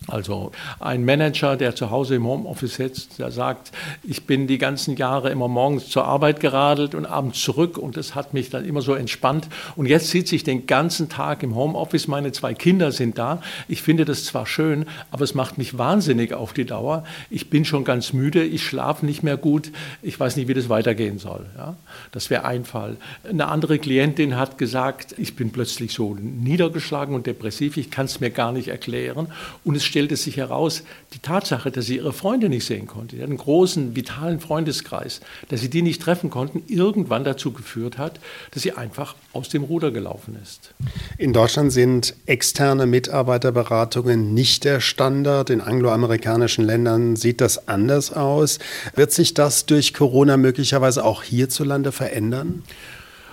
Also 0.08 0.52
ein 0.80 1.04
Manager, 1.04 1.56
der 1.56 1.76
zu 1.76 1.90
Hause 1.90 2.16
im 2.16 2.26
Homeoffice 2.26 2.76
sitzt, 2.76 3.18
der 3.18 3.30
sagt, 3.30 3.72
ich 4.02 4.24
bin 4.24 4.46
die 4.46 4.56
ganzen 4.56 4.96
Jahre 4.96 5.30
immer 5.30 5.48
morgens 5.48 5.88
zur 5.88 6.06
Arbeit 6.06 6.40
geradelt 6.40 6.94
und 6.94 7.04
abends 7.04 7.42
zurück 7.42 7.76
und 7.76 7.96
das 7.98 8.14
hat 8.14 8.32
mich 8.32 8.48
dann 8.48 8.64
immer 8.64 8.80
so 8.80 8.94
entspannt. 8.94 9.48
Und 9.76 9.86
jetzt 9.86 10.08
sitze 10.08 10.34
ich 10.34 10.44
den 10.44 10.66
ganzen 10.66 11.10
Tag 11.10 11.42
im 11.42 11.54
Homeoffice, 11.54 12.08
meine 12.08 12.32
zwei 12.32 12.54
Kinder 12.54 12.90
sind 12.90 13.18
da. 13.18 13.42
Ich 13.68 13.82
finde 13.82 14.06
das 14.06 14.24
zwar 14.24 14.46
schön, 14.46 14.86
aber 15.10 15.24
es 15.24 15.34
macht 15.34 15.58
mich 15.58 15.76
wahnsinnig 15.76 16.32
auf 16.32 16.54
die 16.54 16.64
Dauer. 16.64 17.04
Ich 17.28 17.50
bin 17.50 17.66
schon 17.66 17.84
ganz 17.84 18.14
müde, 18.14 18.42
ich 18.42 18.64
schlafe 18.64 19.04
nicht 19.04 19.22
mehr 19.22 19.36
gut, 19.36 19.70
ich 20.00 20.18
weiß 20.18 20.36
nicht, 20.36 20.48
wie 20.48 20.54
das 20.54 20.70
weitergehen 20.70 21.18
soll. 21.18 21.44
Ja? 21.56 21.76
Das 22.12 22.30
wäre 22.30 22.46
ein 22.46 22.64
Fall. 22.64 22.96
Eine 23.28 23.48
andere 23.48 23.78
Klientin 23.78 24.36
hat 24.36 24.56
gesagt, 24.56 25.14
ich 25.18 25.36
bin 25.36 25.50
plötzlich 25.50 25.92
so 25.92 26.14
niedergeschlagen 26.14 27.14
und 27.14 27.26
depressiv, 27.26 27.76
ich 27.76 27.90
kann 27.90 28.06
es 28.06 28.20
mir 28.20 28.30
gar 28.30 28.52
nicht 28.52 28.68
erklären. 28.68 29.26
Und 29.64 29.76
es 29.76 29.84
steht 29.84 29.97
stellte 29.98 30.14
sich 30.14 30.36
heraus, 30.36 30.84
die 31.12 31.18
Tatsache, 31.18 31.72
dass 31.72 31.86
sie 31.86 31.96
ihre 31.96 32.12
Freunde 32.12 32.48
nicht 32.48 32.64
sehen 32.64 32.86
konnte, 32.86 33.16
sie 33.16 33.22
einen 33.24 33.36
großen, 33.36 33.96
vitalen 33.96 34.38
Freundeskreis, 34.38 35.20
dass 35.48 35.60
sie 35.60 35.68
die 35.68 35.82
nicht 35.82 36.00
treffen 36.00 36.30
konnten, 36.30 36.62
irgendwann 36.68 37.24
dazu 37.24 37.52
geführt 37.52 37.98
hat, 37.98 38.20
dass 38.52 38.62
sie 38.62 38.74
einfach 38.74 39.16
aus 39.32 39.48
dem 39.48 39.64
Ruder 39.64 39.90
gelaufen 39.90 40.36
ist. 40.40 40.72
In 41.16 41.32
Deutschland 41.32 41.72
sind 41.72 42.14
externe 42.26 42.86
Mitarbeiterberatungen 42.86 44.34
nicht 44.34 44.62
der 44.62 44.78
Standard. 44.78 45.50
In 45.50 45.60
angloamerikanischen 45.60 46.64
Ländern 46.64 47.16
sieht 47.16 47.40
das 47.40 47.66
anders 47.66 48.12
aus. 48.12 48.60
Wird 48.94 49.10
sich 49.10 49.34
das 49.34 49.66
durch 49.66 49.94
Corona 49.94 50.36
möglicherweise 50.36 51.04
auch 51.04 51.24
hierzulande 51.24 51.90
verändern? 51.90 52.62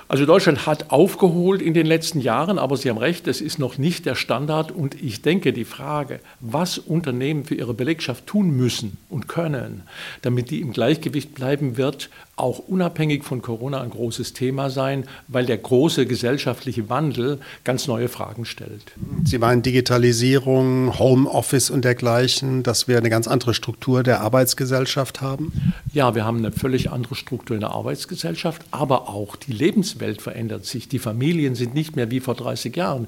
Also 0.07 0.25
Deutschland 0.27 0.67
hat 0.67 0.91
aufgeholt 0.91 1.63
in 1.63 1.73
den 1.73 1.87
letzten 1.87 2.21
Jahren, 2.21 2.59
aber 2.59 2.77
Sie 2.77 2.89
haben 2.89 2.99
recht, 2.99 3.27
es 3.27 3.41
ist 3.41 3.57
noch 3.57 3.79
nicht 3.79 4.05
der 4.05 4.13
Standard. 4.13 4.71
Und 4.71 5.01
ich 5.01 5.23
denke, 5.23 5.51
die 5.51 5.65
Frage, 5.65 6.19
was 6.39 6.77
Unternehmen 6.77 7.43
für 7.43 7.55
ihre 7.55 7.73
Belegschaft 7.73 8.27
tun 8.27 8.51
müssen 8.51 8.97
und 9.09 9.27
können, 9.27 9.81
damit 10.21 10.51
die 10.51 10.61
im 10.61 10.73
Gleichgewicht 10.73 11.33
bleiben, 11.33 11.77
wird 11.77 12.09
auch 12.37 12.59
unabhängig 12.59 13.23
von 13.23 13.41
Corona 13.41 13.81
ein 13.81 13.89
großes 13.89 14.33
Thema 14.33 14.69
sein, 14.69 15.05
weil 15.27 15.45
der 15.45 15.57
große 15.57 16.05
gesellschaftliche 16.05 16.89
Wandel 16.89 17.39
ganz 17.63 17.87
neue 17.87 18.09
Fragen 18.09 18.45
stellt. 18.45 18.91
Sie 19.23 19.37
meinen 19.37 19.61
Digitalisierung, 19.61 20.99
Homeoffice 20.99 21.69
und 21.69 21.85
dergleichen, 21.85 22.63
dass 22.63 22.87
wir 22.87 22.97
eine 22.97 23.09
ganz 23.09 23.27
andere 23.27 23.53
Struktur 23.53 24.03
der 24.03 24.21
Arbeitsgesellschaft 24.21 25.21
haben? 25.21 25.73
Ja, 25.93 26.13
wir 26.13 26.25
haben 26.25 26.39
eine 26.39 26.51
völlig 26.51 26.91
andere 26.91 27.15
Struktur 27.15 27.55
in 27.55 27.61
der 27.61 27.71
Arbeitsgesellschaft, 27.71 28.61
aber 28.71 29.09
auch 29.09 29.37
die 29.37 29.53
Lebenswelt 29.95 30.21
verändert 30.21 30.65
sich. 30.65 30.87
Die 30.87 30.99
Familien 30.99 31.55
sind 31.55 31.73
nicht 31.73 31.95
mehr 31.95 32.11
wie 32.11 32.19
vor 32.19 32.35
30 32.35 32.75
Jahren. 32.75 33.07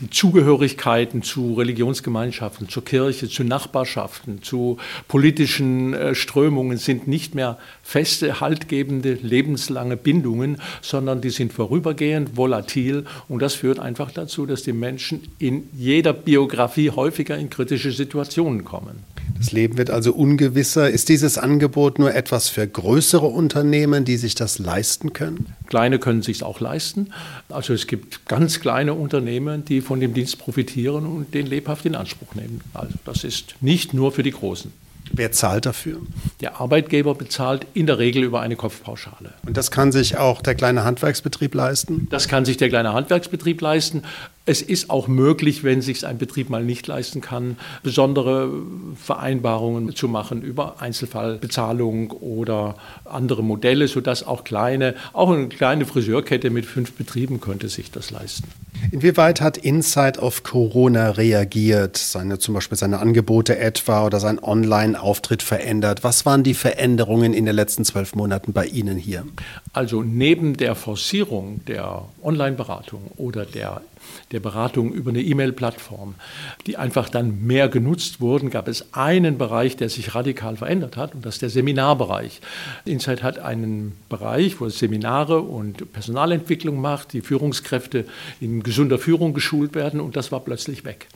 Die 0.00 0.10
Zugehörigkeiten 0.10 1.22
zu 1.22 1.54
Religionsgemeinschaften, 1.54 2.68
zur 2.68 2.84
Kirche, 2.84 3.28
zu 3.28 3.44
Nachbarschaften, 3.44 4.42
zu 4.42 4.78
politischen 5.08 5.94
äh, 5.94 6.14
Strömungen 6.14 6.78
sind 6.78 7.08
nicht 7.08 7.34
mehr 7.34 7.58
feste, 7.82 8.40
haltgebende, 8.40 9.14
lebenslange 9.14 9.96
Bindungen, 9.96 10.58
sondern 10.82 11.20
die 11.20 11.30
sind 11.30 11.52
vorübergehend, 11.52 12.36
volatil 12.36 13.04
und 13.28 13.40
das 13.40 13.54
führt 13.54 13.78
einfach 13.78 14.10
dazu, 14.10 14.46
dass 14.46 14.62
die 14.62 14.72
Menschen 14.72 15.22
in 15.38 15.68
jeder 15.74 16.12
Biografie 16.12 16.90
häufiger 16.90 17.36
in 17.36 17.50
kritische 17.50 17.92
Situationen 17.92 18.64
kommen. 18.64 19.04
Das 19.38 19.52
Leben 19.52 19.76
wird 19.76 19.90
also 19.90 20.12
ungewisser. 20.12 20.90
Ist 20.90 21.08
dieses 21.08 21.36
Angebot 21.36 21.98
nur 21.98 22.14
etwas 22.14 22.48
für 22.48 22.66
größere 22.66 23.26
Unternehmen, 23.26 24.04
die 24.04 24.16
sich 24.16 24.34
das 24.34 24.58
leisten 24.58 25.12
können? 25.12 25.54
Kleine 25.66 25.98
können 25.98 26.22
sich 26.26 26.38
es 26.38 26.42
auch 26.42 26.60
leisten. 26.60 27.12
Also 27.48 27.72
es 27.72 27.86
gibt 27.86 28.26
ganz 28.26 28.60
kleine 28.60 28.94
Unternehmen, 28.94 29.64
die 29.64 29.80
von 29.80 30.00
dem 30.00 30.12
Dienst 30.12 30.38
profitieren 30.38 31.06
und 31.06 31.32
den 31.32 31.46
lebhaft 31.46 31.86
in 31.86 31.94
Anspruch 31.94 32.34
nehmen. 32.34 32.60
Also 32.74 32.94
das 33.04 33.24
ist 33.24 33.56
nicht 33.60 33.94
nur 33.94 34.12
für 34.12 34.22
die 34.22 34.32
Großen. 34.32 34.72
Wer 35.12 35.32
zahlt 35.32 35.66
dafür? 35.66 35.98
Der 36.40 36.60
Arbeitgeber 36.60 37.14
bezahlt 37.14 37.66
in 37.74 37.86
der 37.86 37.98
Regel 37.98 38.24
über 38.24 38.40
eine 38.40 38.56
Kopfpauschale. 38.56 39.32
Und 39.46 39.56
das 39.56 39.70
kann 39.70 39.92
sich 39.92 40.18
auch 40.18 40.42
der 40.42 40.54
kleine 40.54 40.84
Handwerksbetrieb 40.84 41.54
leisten? 41.54 42.08
Das 42.10 42.28
kann 42.28 42.44
sich 42.44 42.56
der 42.56 42.68
kleine 42.68 42.92
Handwerksbetrieb 42.92 43.60
leisten. 43.60 44.02
Es 44.48 44.62
ist 44.62 44.90
auch 44.90 45.08
möglich, 45.08 45.64
wenn 45.64 45.82
sich 45.82 46.06
ein 46.06 46.18
Betrieb 46.18 46.50
mal 46.50 46.62
nicht 46.62 46.86
leisten 46.86 47.20
kann, 47.20 47.56
besondere 47.82 48.48
Vereinbarungen 48.94 49.96
zu 49.96 50.06
machen 50.06 50.42
über 50.42 50.80
Einzelfallbezahlung 50.80 52.12
oder 52.12 52.76
andere 53.04 53.42
Modelle, 53.42 53.88
sodass 53.88 54.24
auch 54.24 54.44
kleine, 54.44 54.94
auch 55.12 55.30
eine 55.30 55.48
kleine 55.48 55.84
Friseurkette 55.84 56.50
mit 56.50 56.64
fünf 56.64 56.92
Betrieben 56.92 57.40
könnte 57.40 57.68
sich 57.68 57.90
das 57.90 58.12
leisten. 58.12 58.44
Inwieweit 58.92 59.40
hat 59.40 59.56
Insight 59.56 60.18
auf 60.20 60.44
Corona 60.44 61.10
reagiert? 61.10 61.96
Seine, 61.96 62.38
zum 62.38 62.54
Beispiel 62.54 62.78
seine 62.78 63.00
Angebote 63.00 63.58
etwa 63.58 64.06
oder 64.06 64.20
sein 64.20 64.38
Online-Auftritt 64.38 65.42
verändert? 65.42 66.04
Was 66.04 66.24
waren 66.24 66.44
die 66.44 66.54
Veränderungen 66.54 67.34
in 67.34 67.46
den 67.46 67.56
letzten 67.56 67.84
zwölf 67.84 68.14
Monaten 68.14 68.52
bei 68.52 68.66
Ihnen 68.66 68.96
hier? 68.96 69.24
Also 69.72 70.02
neben 70.02 70.56
der 70.56 70.76
Forcierung 70.76 71.64
der 71.66 72.04
Online-Beratung 72.22 73.10
oder 73.16 73.44
der 73.44 73.80
der 74.32 74.35
Beratung 74.40 74.92
über 74.92 75.10
eine 75.10 75.22
E-Mail-Plattform, 75.22 76.14
die 76.66 76.76
einfach 76.76 77.08
dann 77.08 77.46
mehr 77.46 77.68
genutzt 77.68 78.20
wurden, 78.20 78.50
gab 78.50 78.68
es 78.68 78.94
einen 78.94 79.38
Bereich, 79.38 79.76
der 79.76 79.88
sich 79.88 80.14
radikal 80.14 80.56
verändert 80.56 80.96
hat, 80.96 81.14
und 81.14 81.24
das 81.24 81.36
ist 81.36 81.42
der 81.42 81.50
Seminarbereich. 81.50 82.40
Insight 82.84 83.22
hat 83.22 83.38
einen 83.38 83.92
Bereich, 84.08 84.60
wo 84.60 84.66
es 84.66 84.78
Seminare 84.78 85.40
und 85.40 85.92
Personalentwicklung 85.92 86.80
macht, 86.80 87.12
die 87.12 87.20
Führungskräfte 87.20 88.04
in 88.40 88.62
gesunder 88.62 88.98
Führung 88.98 89.34
geschult 89.34 89.74
werden, 89.74 90.00
und 90.00 90.16
das 90.16 90.32
war 90.32 90.40
plötzlich 90.40 90.84
weg. 90.84 91.08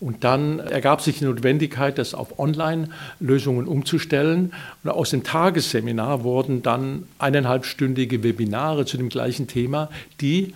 Und 0.00 0.24
dann 0.24 0.58
ergab 0.58 1.00
sich 1.00 1.18
die 1.18 1.24
Notwendigkeit, 1.24 1.98
das 1.98 2.14
auf 2.14 2.38
Online-Lösungen 2.38 3.66
umzustellen. 3.66 4.52
Und 4.82 4.90
aus 4.90 5.10
dem 5.10 5.24
Tagesseminar 5.24 6.24
wurden 6.24 6.62
dann 6.62 7.04
eineinhalbstündige 7.18 8.22
Webinare 8.22 8.86
zu 8.86 8.96
dem 8.96 9.08
gleichen 9.08 9.46
Thema, 9.46 9.90
die 10.20 10.54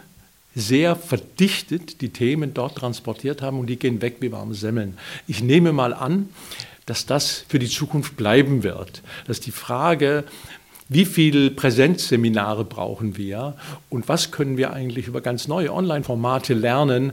sehr 0.55 0.97
verdichtet 0.97 2.01
die 2.01 2.11
Themen 2.11 2.55
dort 2.55 2.77
transportiert 2.77 3.43
haben 3.43 3.59
und 3.59 3.67
die 3.67 3.79
gehen 3.79 4.03
weg 4.03 4.17
wie 4.21 4.33
warme 4.33 4.55
Semmeln. 4.55 4.99
Ich 5.27 5.43
nehme 5.43 5.73
mal 5.73 5.95
an, 5.95 6.29
dass 6.87 7.07
das 7.07 7.45
für 7.49 7.59
die 7.59 7.69
Zukunft 7.69 8.17
bleiben 8.17 8.63
wird. 8.63 9.03
Dass 9.27 9.41
die 9.41 9.53
Frage, 9.53 10.25
wie 10.89 11.05
viele 11.05 11.51
Präsenzseminare 11.51 12.65
brauchen 12.65 13.17
wir 13.17 13.57
und 13.89 14.09
was 14.09 14.31
können 14.31 14.57
wir 14.57 14.73
eigentlich 14.73 15.07
über 15.07 15.21
ganz 15.21 15.49
neue 15.49 15.73
Online-Formate 15.73 16.55
lernen, 16.55 17.13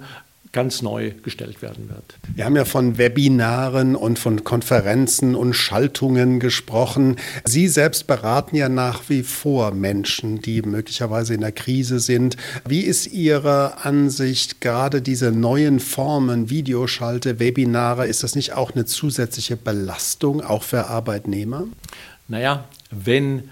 ganz 0.51 0.81
neu 0.81 1.11
gestellt 1.23 1.61
werden 1.61 1.89
wird. 1.89 2.17
Wir 2.33 2.45
haben 2.45 2.55
ja 2.55 2.65
von 2.65 2.97
Webinaren 2.97 3.95
und 3.95 4.17
von 4.17 4.43
Konferenzen 4.43 5.35
und 5.35 5.53
Schaltungen 5.53 6.39
gesprochen. 6.39 7.17
Sie 7.45 7.67
selbst 7.67 8.07
beraten 8.07 8.55
ja 8.55 8.67
nach 8.67 9.03
wie 9.09 9.21
vor 9.21 9.71
Menschen, 9.71 10.41
die 10.41 10.61
möglicherweise 10.63 11.35
in 11.35 11.41
der 11.41 11.51
Krise 11.51 11.99
sind. 11.99 12.35
Wie 12.67 12.81
ist 12.81 13.07
Ihre 13.07 13.85
Ansicht 13.85 14.59
gerade 14.59 15.01
diese 15.03 15.31
neuen 15.31 15.79
Formen, 15.79 16.49
Videoschalte, 16.49 17.39
Webinare, 17.39 18.07
ist 18.07 18.23
das 18.23 18.35
nicht 18.35 18.53
auch 18.53 18.73
eine 18.73 18.85
zusätzliche 18.85 19.55
Belastung, 19.55 20.41
auch 20.41 20.63
für 20.63 20.87
Arbeitnehmer? 20.87 21.67
Naja, 22.27 22.65
wenn 22.89 23.49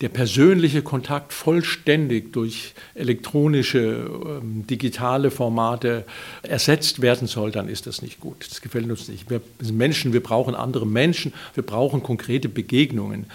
der 0.00 0.10
persönliche 0.10 0.82
Kontakt 0.82 1.32
vollständig 1.32 2.32
durch 2.32 2.74
elektronische, 2.94 4.10
ähm, 4.42 4.66
digitale 4.66 5.30
Formate 5.30 6.04
ersetzt 6.42 7.00
werden 7.00 7.26
soll, 7.26 7.50
dann 7.50 7.68
ist 7.68 7.86
das 7.86 8.02
nicht 8.02 8.20
gut. 8.20 8.46
Das 8.48 8.60
gefällt 8.60 8.90
uns 8.90 9.08
nicht. 9.08 9.30
Wir 9.30 9.40
sind 9.60 9.78
Menschen, 9.78 10.12
wir 10.12 10.22
brauchen 10.22 10.54
andere 10.54 10.86
Menschen, 10.86 11.32
wir 11.54 11.64
brauchen 11.64 12.02
konkrete 12.02 12.48
Begegnungen. 12.48 13.26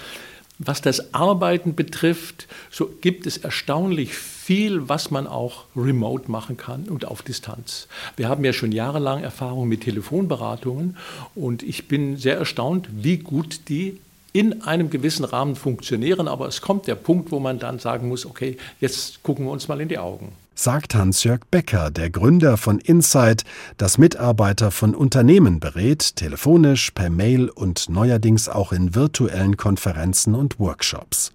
Was 0.59 0.81
das 0.81 1.15
Arbeiten 1.15 1.73
betrifft, 1.73 2.47
so 2.69 2.93
gibt 3.01 3.25
es 3.25 3.37
erstaunlich 3.37 4.13
viel, 4.13 4.87
was 4.87 5.09
man 5.09 5.25
auch 5.25 5.65
remote 5.75 6.29
machen 6.29 6.57
kann 6.57 6.83
und 6.83 7.05
auf 7.05 7.23
Distanz. 7.23 7.87
Wir 8.15 8.29
haben 8.29 8.45
ja 8.45 8.53
schon 8.53 8.71
jahrelang 8.71 9.23
Erfahrung 9.23 9.67
mit 9.67 9.81
Telefonberatungen 9.81 10.97
und 11.33 11.63
ich 11.63 11.87
bin 11.87 12.17
sehr 12.17 12.37
erstaunt, 12.37 12.89
wie 12.91 13.17
gut 13.17 13.61
die 13.69 13.97
in 14.33 14.61
einem 14.63 14.89
gewissen 14.89 15.25
Rahmen 15.25 15.55
funktionieren, 15.55 16.27
aber 16.27 16.47
es 16.47 16.61
kommt 16.61 16.87
der 16.87 16.95
Punkt, 16.95 17.31
wo 17.31 17.39
man 17.39 17.59
dann 17.59 17.79
sagen 17.79 18.07
muss, 18.07 18.25
okay, 18.25 18.57
jetzt 18.79 19.23
gucken 19.23 19.45
wir 19.45 19.51
uns 19.51 19.67
mal 19.67 19.81
in 19.81 19.89
die 19.89 19.97
Augen. 19.97 20.31
Sagt 20.55 20.93
Hans-Jörg 20.93 21.41
Becker, 21.49 21.89
der 21.89 22.09
Gründer 22.09 22.55
von 22.57 22.79
Insight, 22.79 23.43
das 23.77 23.97
Mitarbeiter 23.97 24.69
von 24.69 24.93
Unternehmen 24.93 25.59
berät, 25.59 26.15
telefonisch, 26.17 26.91
per 26.91 27.09
Mail 27.09 27.49
und 27.49 27.89
neuerdings 27.89 28.47
auch 28.47 28.71
in 28.71 28.93
virtuellen 28.93 29.57
Konferenzen 29.57 30.35
und 30.35 30.59
Workshops. 30.59 31.31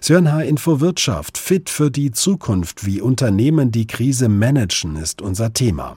Sie 0.00 0.12
hören 0.12 0.32
H-Info 0.32 0.80
Wirtschaft. 0.80 1.38
Fit 1.38 1.70
für 1.70 1.90
die 1.90 2.12
Zukunft, 2.12 2.84
wie 2.84 3.00
Unternehmen 3.00 3.72
die 3.72 3.86
Krise 3.86 4.28
managen, 4.28 4.96
ist 4.96 5.22
unser 5.22 5.52
Thema. 5.52 5.96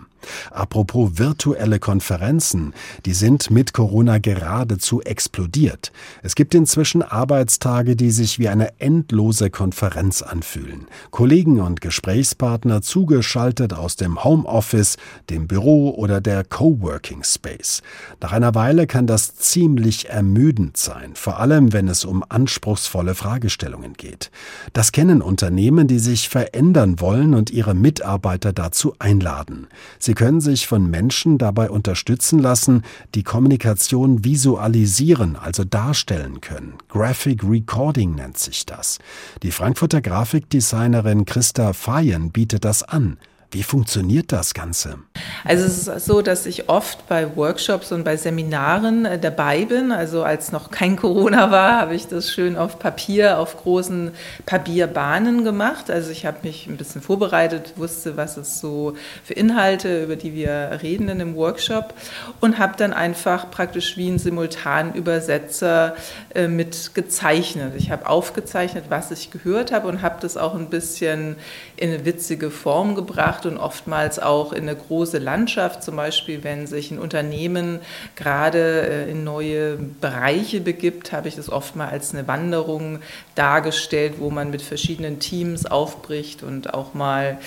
Apropos 0.52 1.12
virtuelle 1.16 1.80
Konferenzen, 1.80 2.74
die 3.06 3.14
sind 3.14 3.52
mit 3.52 3.74
Corona 3.74 4.18
geradezu 4.18 5.02
explodiert. 5.02 5.92
Es 6.24 6.36
gibt 6.36 6.56
inzwischen 6.56 7.02
Arbeitstage, 7.02 7.96
die 7.96 8.12
sich 8.12 8.40
wie 8.40 8.50
eine 8.50 8.80
endlose 8.80 9.50
Konferenz 9.50 10.22
anfühlen. 10.22 10.88
Kollegen 11.12 11.60
und 11.60 11.82
Gesprächspartner 11.82 12.82
zugeschaltet 12.82 13.74
aus 13.74 13.96
dem 13.96 14.24
Homeoffice, 14.24 14.98
dem 15.30 15.48
Büro 15.48 15.92
oder 15.92 16.22
der 16.22 16.44
Coworking 16.44 17.24
Space. 17.24 17.82
Nach 18.20 18.32
einer 18.32 18.56
Weile 18.56 18.88
kann 18.88 19.08
das 19.08 19.36
ziemlich 19.36 20.10
ermüdend 20.10 20.78
sein, 20.78 21.16
vor 21.16 21.40
allem 21.40 21.74
wenn 21.74 21.88
es 21.88 22.06
um 22.06 22.24
anspruchsvolle 22.28 23.16
Fragestellungen 23.16 23.94
geht. 23.94 24.32
Das 24.74 24.92
kennen 24.92 25.22
Unternehmen, 25.22 25.88
die 25.88 26.00
sich 26.00 26.30
verändern 26.30 27.00
wollen 27.00 27.34
und 27.34 27.52
ihre 27.52 27.74
Mitarbeiter 27.74 28.54
dazu 28.54 28.96
einladen. 29.00 29.68
Sie 30.00 30.11
können 30.14 30.42
sich 30.42 30.68
von 30.68 30.90
Menschen 30.90 31.38
dabei 31.38 31.70
unterstützen 31.70 32.40
lassen, 32.40 32.84
die 33.16 33.24
Kommunikation 33.24 34.24
visualisieren, 34.24 35.36
also 35.36 35.64
darstellen 35.64 36.42
können. 36.42 36.74
Graphic 36.90 37.44
Recording 37.44 38.16
nennt 38.16 38.38
sich 38.38 38.66
das. 38.66 39.00
Die 39.44 39.52
Frankfurter 39.52 40.02
Grafikdesignerin 40.02 41.26
Christa 41.26 41.74
Fayen 41.74 42.32
bietet 42.32 42.66
das 42.66 42.84
an. 42.84 43.18
Wie 43.54 43.64
funktioniert 43.64 44.32
das 44.32 44.54
Ganze? 44.54 45.00
Also 45.44 45.66
es 45.66 45.86
ist 45.86 46.06
so, 46.06 46.22
dass 46.22 46.46
ich 46.46 46.70
oft 46.70 47.06
bei 47.10 47.36
Workshops 47.36 47.92
und 47.92 48.06
bei 48.06 48.16
Seminaren 48.16 49.04
äh, 49.04 49.20
dabei 49.20 49.66
bin. 49.66 49.92
Also 49.92 50.24
als 50.24 50.54
noch 50.54 50.72
kein 50.72 50.96
Corona 50.96 51.52
war, 51.52 51.82
habe 51.82 51.94
ich 51.94 52.08
das 52.08 52.32
schön 52.32 52.56
auf 52.56 52.80
Papier, 52.80 53.40
auf 53.40 53.58
großen 53.58 54.12
Papierbahnen 54.46 55.44
gemacht. 55.44 55.92
Also 55.92 56.12
ich 56.12 56.26
habe 56.26 56.38
mich 56.44 56.68
ein 56.68 56.78
bisschen 56.78 57.02
vorbereitet, 57.02 57.74
wusste, 57.76 58.16
was 58.16 58.38
es 58.38 58.62
so 58.62 58.96
für 59.26 59.34
Inhalte, 59.34 60.04
über 60.04 60.16
die 60.16 60.34
wir 60.34 60.80
reden 60.82 61.10
in 61.10 61.20
dem 61.20 61.36
Workshop 61.36 61.94
und 62.40 62.58
habe 62.58 62.78
dann 62.78 62.94
einfach 62.94 63.52
praktisch 63.52 63.98
wie 63.98 64.08
ein 64.08 64.18
Simultanübersetzer 64.18 65.96
äh, 66.34 66.48
mit 66.48 66.94
gezeichnet. 66.94 67.74
Ich 67.76 67.92
habe 67.92 68.08
aufgezeichnet, 68.08 68.86
was 68.88 69.12
ich 69.12 69.30
gehört 69.30 69.74
habe 69.74 69.90
und 69.90 70.02
habe 70.02 70.16
das 70.22 70.38
auch 70.38 70.56
ein 70.56 70.70
bisschen 70.70 71.36
in 71.76 71.90
eine 71.90 72.06
witzige 72.06 72.50
Form 72.50 72.96
gebracht 72.96 73.41
gebracht 73.42 73.46
und 73.46 73.58
oftmals 73.58 74.20
auch 74.20 74.54
in 74.54 74.64
eine 74.64 74.76
große 74.76 75.18
Landschaft, 75.18 75.84
zum 75.84 75.96
Beispiel 75.96 76.44
wenn 76.44 76.68
sich 76.68 76.92
ein 76.92 77.00
Unternehmen 77.00 77.80
gerade 78.16 78.88
äh, 79.08 79.12
in 79.12 79.24
neue 79.24 79.78
Bereiche 79.78 80.62
begibt, 80.62 81.12
habe 81.12 81.28
ich 81.28 81.36
das 81.36 81.50
oft 81.50 81.76
mal 81.76 81.90
als 81.90 82.14
eine 82.14 82.28
Wanderung 82.28 83.00
dargestellt, 83.36 84.16
wo 84.20 84.30
man 84.30 84.50
mit 84.50 84.62
verschiedenen 84.62 85.20
Teams 85.20 85.66
aufbricht 85.66 86.44
und 86.44 86.74
auch 86.74 86.94
mal 86.94 87.38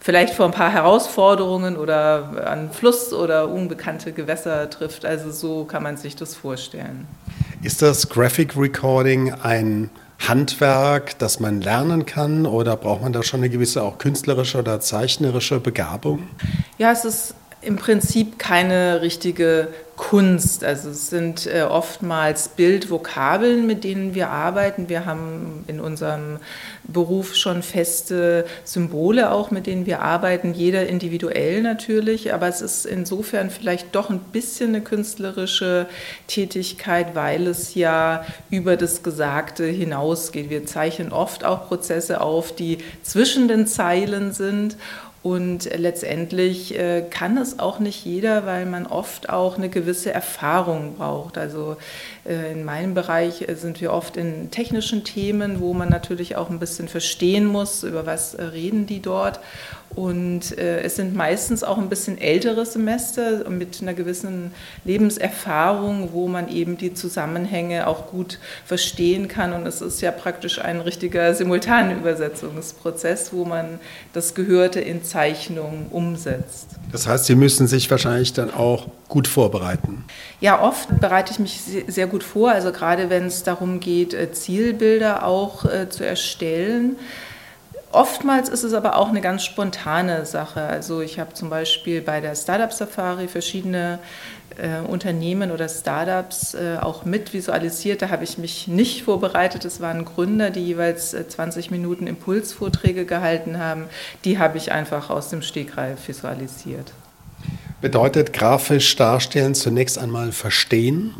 vielleicht 0.00 0.34
vor 0.34 0.46
ein 0.46 0.52
paar 0.52 0.72
Herausforderungen 0.72 1.76
oder 1.76 2.46
an 2.46 2.72
Fluss 2.72 3.12
oder 3.12 3.48
unbekannte 3.48 4.12
Gewässer 4.12 4.68
trifft. 4.68 5.04
Also 5.04 5.30
so 5.30 5.64
kann 5.64 5.82
man 5.82 5.96
sich 5.96 6.16
das 6.16 6.34
vorstellen. 6.34 7.06
Ist 7.62 7.82
das 7.82 8.08
Graphic 8.08 8.56
Recording 8.56 9.32
ein 9.32 9.90
Handwerk, 10.28 11.18
das 11.18 11.40
man 11.40 11.60
lernen 11.60 12.06
kann 12.06 12.46
oder 12.46 12.76
braucht 12.76 13.02
man 13.02 13.12
da 13.12 13.22
schon 13.22 13.40
eine 13.40 13.50
gewisse 13.50 13.82
auch 13.82 13.98
künstlerische 13.98 14.58
oder 14.58 14.80
zeichnerische 14.80 15.60
Begabung? 15.60 16.28
Ja, 16.78 16.92
es 16.92 17.04
ist 17.04 17.34
im 17.60 17.76
Prinzip 17.76 18.38
keine 18.38 19.02
richtige 19.02 19.68
Kunst. 19.96 20.64
Also 20.64 20.90
es 20.90 21.10
sind 21.10 21.46
äh, 21.46 21.62
oftmals 21.62 22.48
Bildvokabeln, 22.48 23.66
mit 23.66 23.84
denen 23.84 24.14
wir 24.14 24.30
arbeiten. 24.30 24.88
Wir 24.88 25.04
haben 25.04 25.64
in 25.66 25.80
unserem 25.80 26.38
Beruf 26.84 27.34
schon 27.34 27.62
feste 27.62 28.46
Symbole 28.64 29.30
auch, 29.30 29.50
mit 29.50 29.66
denen 29.66 29.84
wir 29.84 30.00
arbeiten, 30.00 30.54
jeder 30.54 30.86
individuell 30.86 31.62
natürlich, 31.62 32.32
aber 32.32 32.48
es 32.48 32.60
ist 32.62 32.86
insofern 32.86 33.50
vielleicht 33.50 33.94
doch 33.94 34.08
ein 34.10 34.18
bisschen 34.18 34.70
eine 34.70 34.80
künstlerische 34.80 35.86
Tätigkeit, 36.26 37.14
weil 37.14 37.46
es 37.46 37.74
ja 37.74 38.24
über 38.50 38.76
das 38.76 39.02
Gesagte 39.02 39.66
hinausgeht. 39.66 40.48
Wir 40.48 40.66
zeichnen 40.66 41.12
oft 41.12 41.44
auch 41.44 41.68
Prozesse 41.68 42.20
auf, 42.20 42.54
die 42.54 42.78
zwischen 43.02 43.46
den 43.46 43.66
Zeilen 43.66 44.32
sind 44.32 44.76
und 45.22 45.70
letztendlich 45.76 46.76
äh, 46.76 47.02
kann 47.08 47.36
es 47.36 47.60
auch 47.60 47.78
nicht 47.78 48.04
jeder, 48.04 48.44
weil 48.44 48.66
man 48.66 48.86
oft 48.86 49.30
auch 49.30 49.56
eine 49.56 49.68
gewisse 49.68 50.12
Erfahrung 50.12 50.96
braucht. 50.96 51.38
Also 51.38 51.76
in 52.24 52.64
meinem 52.64 52.94
Bereich 52.94 53.48
äh, 53.48 53.54
sind 53.56 53.80
wir 53.80 53.92
oft 53.92 54.16
in 54.16 54.50
technischen 54.50 55.02
Themen, 55.02 55.60
wo 55.60 55.74
man 55.74 55.88
natürlich 55.88 56.36
auch 56.36 56.50
ein 56.50 56.60
bisschen 56.60 56.88
verstehen 56.88 57.46
muss, 57.46 57.82
über 57.82 58.06
was 58.06 58.36
reden 58.38 58.86
die 58.86 59.00
dort. 59.00 59.40
Und 59.94 60.56
äh, 60.56 60.80
es 60.80 60.96
sind 60.96 61.14
meistens 61.14 61.64
auch 61.64 61.76
ein 61.76 61.90
bisschen 61.90 62.18
ältere 62.18 62.64
Semester 62.64 63.50
mit 63.50 63.82
einer 63.82 63.92
gewissen 63.92 64.52
Lebenserfahrung, 64.84 66.10
wo 66.12 66.28
man 66.28 66.48
eben 66.48 66.78
die 66.78 66.94
Zusammenhänge 66.94 67.86
auch 67.86 68.06
gut 68.06 68.38
verstehen 68.64 69.28
kann. 69.28 69.52
Und 69.52 69.66
es 69.66 69.82
ist 69.82 70.00
ja 70.00 70.10
praktisch 70.10 70.60
ein 70.60 70.80
richtiger 70.80 71.34
Simultanübersetzungsprozess, 71.34 73.34
wo 73.34 73.44
man 73.44 73.80
das 74.14 74.34
Gehörte 74.34 74.80
in 74.80 75.04
Zeichnung 75.04 75.88
umsetzt. 75.90 76.68
Das 76.90 77.06
heißt, 77.06 77.26
Sie 77.26 77.34
müssen 77.34 77.66
sich 77.66 77.90
wahrscheinlich 77.90 78.32
dann 78.32 78.50
auch 78.50 78.86
gut 79.12 79.28
vorbereiten. 79.28 80.04
Ja, 80.40 80.62
oft 80.62 80.88
bereite 81.00 81.32
ich 81.32 81.38
mich 81.38 81.60
sehr 81.86 82.06
gut 82.06 82.24
vor. 82.24 82.50
Also 82.50 82.72
gerade 82.72 83.10
wenn 83.10 83.26
es 83.26 83.42
darum 83.42 83.78
geht, 83.78 84.14
äh, 84.14 84.32
Zielbilder 84.32 85.26
auch 85.26 85.64
äh, 85.64 85.88
zu 85.88 86.04
erstellen 86.04 86.96
Oftmals 87.92 88.48
ist 88.48 88.62
es 88.62 88.72
aber 88.72 88.96
auch 88.96 89.10
eine 89.10 89.20
ganz 89.20 89.44
spontane 89.44 90.24
Sache. 90.24 90.62
Also 90.62 91.02
ich 91.02 91.20
habe 91.20 91.34
zum 91.34 91.50
Beispiel 91.50 92.00
bei 92.00 92.22
der 92.22 92.34
Startup 92.34 92.72
Safari 92.72 93.28
verschiedene 93.28 93.98
äh, 94.56 94.80
Unternehmen 94.80 95.50
oder 95.50 95.68
Startups 95.68 96.54
äh, 96.54 96.78
auch 96.80 97.04
mit 97.04 97.34
visualisiert. 97.34 98.00
Da 98.00 98.08
habe 98.08 98.24
ich 98.24 98.38
mich 98.38 98.66
nicht 98.66 99.02
vorbereitet. 99.02 99.66
Es 99.66 99.82
waren 99.82 100.06
Gründer, 100.06 100.48
die 100.48 100.64
jeweils 100.64 101.12
äh, 101.12 101.28
20 101.28 101.70
Minuten 101.70 102.06
Impulsvorträge 102.06 103.04
gehalten 103.04 103.58
haben. 103.58 103.84
Die 104.24 104.38
habe 104.38 104.56
ich 104.56 104.72
einfach 104.72 105.10
aus 105.10 105.28
dem 105.28 105.42
Stegreif 105.42 106.08
visualisiert. 106.08 106.94
Bedeutet 107.82 108.32
grafisch 108.32 108.94
darstellen 108.94 109.56
zunächst 109.56 109.98
einmal 109.98 110.30
verstehen? 110.30 111.14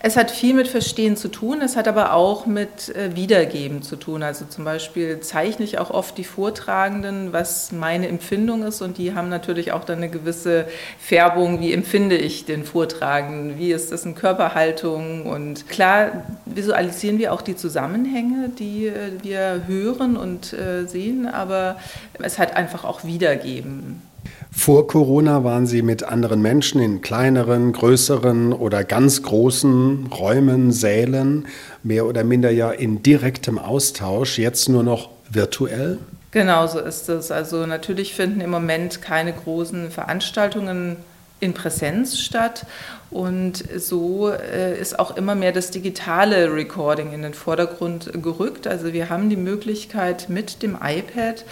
Es 0.00 0.16
hat 0.16 0.30
viel 0.30 0.54
mit 0.54 0.66
Verstehen 0.66 1.14
zu 1.14 1.28
tun, 1.28 1.60
es 1.60 1.76
hat 1.76 1.88
aber 1.88 2.14
auch 2.14 2.46
mit 2.46 2.88
äh, 2.96 3.14
Wiedergeben 3.14 3.82
zu 3.82 3.96
tun. 3.96 4.22
Also 4.22 4.46
zum 4.46 4.64
Beispiel 4.64 5.20
zeichne 5.20 5.66
ich 5.66 5.78
auch 5.78 5.90
oft 5.90 6.16
die 6.16 6.24
Vortragenden, 6.24 7.34
was 7.34 7.70
meine 7.72 8.08
Empfindung 8.08 8.62
ist 8.62 8.80
und 8.80 8.96
die 8.96 9.14
haben 9.14 9.28
natürlich 9.28 9.72
auch 9.72 9.84
dann 9.84 9.98
eine 9.98 10.08
gewisse 10.08 10.66
Färbung, 10.98 11.60
wie 11.60 11.74
empfinde 11.74 12.16
ich 12.16 12.46
den 12.46 12.64
Vortragenden, 12.64 13.58
wie 13.58 13.72
ist 13.72 13.92
das 13.92 14.06
in 14.06 14.14
Körperhaltung 14.14 15.26
und 15.26 15.68
klar 15.68 16.24
visualisieren 16.46 17.18
wir 17.18 17.34
auch 17.34 17.42
die 17.42 17.56
Zusammenhänge, 17.56 18.48
die 18.58 18.86
äh, 18.86 19.12
wir 19.20 19.64
hören 19.66 20.16
und 20.16 20.54
äh, 20.54 20.86
sehen, 20.86 21.26
aber 21.26 21.76
es 22.22 22.38
hat 22.38 22.56
einfach 22.56 22.84
auch 22.84 23.04
Wiedergeben. 23.04 24.07
Vor 24.50 24.86
Corona 24.86 25.44
waren 25.44 25.66
Sie 25.66 25.82
mit 25.82 26.04
anderen 26.04 26.40
Menschen 26.40 26.80
in 26.80 27.00
kleineren, 27.00 27.72
größeren 27.72 28.52
oder 28.52 28.82
ganz 28.82 29.22
großen 29.22 30.06
Räumen, 30.06 30.72
Sälen, 30.72 31.46
mehr 31.82 32.06
oder 32.06 32.24
minder 32.24 32.50
ja 32.50 32.70
in 32.70 33.02
direktem 33.02 33.58
Austausch, 33.58 34.38
jetzt 34.38 34.68
nur 34.68 34.82
noch 34.82 35.10
virtuell? 35.30 35.98
Genau 36.30 36.66
so 36.66 36.78
ist 36.78 37.08
es. 37.08 37.30
Also 37.30 37.66
natürlich 37.66 38.14
finden 38.14 38.40
im 38.40 38.50
Moment 38.50 39.02
keine 39.02 39.32
großen 39.32 39.90
Veranstaltungen 39.90 40.96
in 41.40 41.54
Präsenz 41.54 42.18
statt. 42.18 42.66
Und 43.10 43.64
so 43.76 44.30
äh, 44.30 44.78
ist 44.78 44.98
auch 44.98 45.16
immer 45.16 45.34
mehr 45.34 45.52
das 45.52 45.70
digitale 45.70 46.52
Recording 46.52 47.12
in 47.12 47.22
den 47.22 47.32
Vordergrund 47.32 48.10
gerückt. 48.22 48.66
Also 48.66 48.92
wir 48.92 49.08
haben 49.08 49.30
die 49.30 49.36
Möglichkeit 49.36 50.28
mit 50.28 50.62
dem 50.62 50.76
iPad 50.82 51.44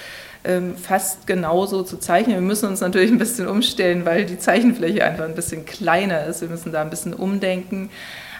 fast 0.81 1.27
genauso 1.27 1.83
zu 1.83 1.99
zeichnen. 1.99 2.37
Wir 2.37 2.43
müssen 2.43 2.69
uns 2.69 2.81
natürlich 2.81 3.11
ein 3.11 3.19
bisschen 3.19 3.49
umstellen, 3.49 4.05
weil 4.05 4.27
die 4.27 4.39
Zeichenfläche 4.39 5.05
einfach 5.05 5.25
ein 5.25 5.35
bisschen 5.35 5.65
kleiner 5.65 6.25
ist. 6.27 6.41
Wir 6.41 6.49
müssen 6.49 6.73
da 6.73 6.83
ein 6.83 6.91
bisschen 6.91 7.15
umdenken. 7.15 7.91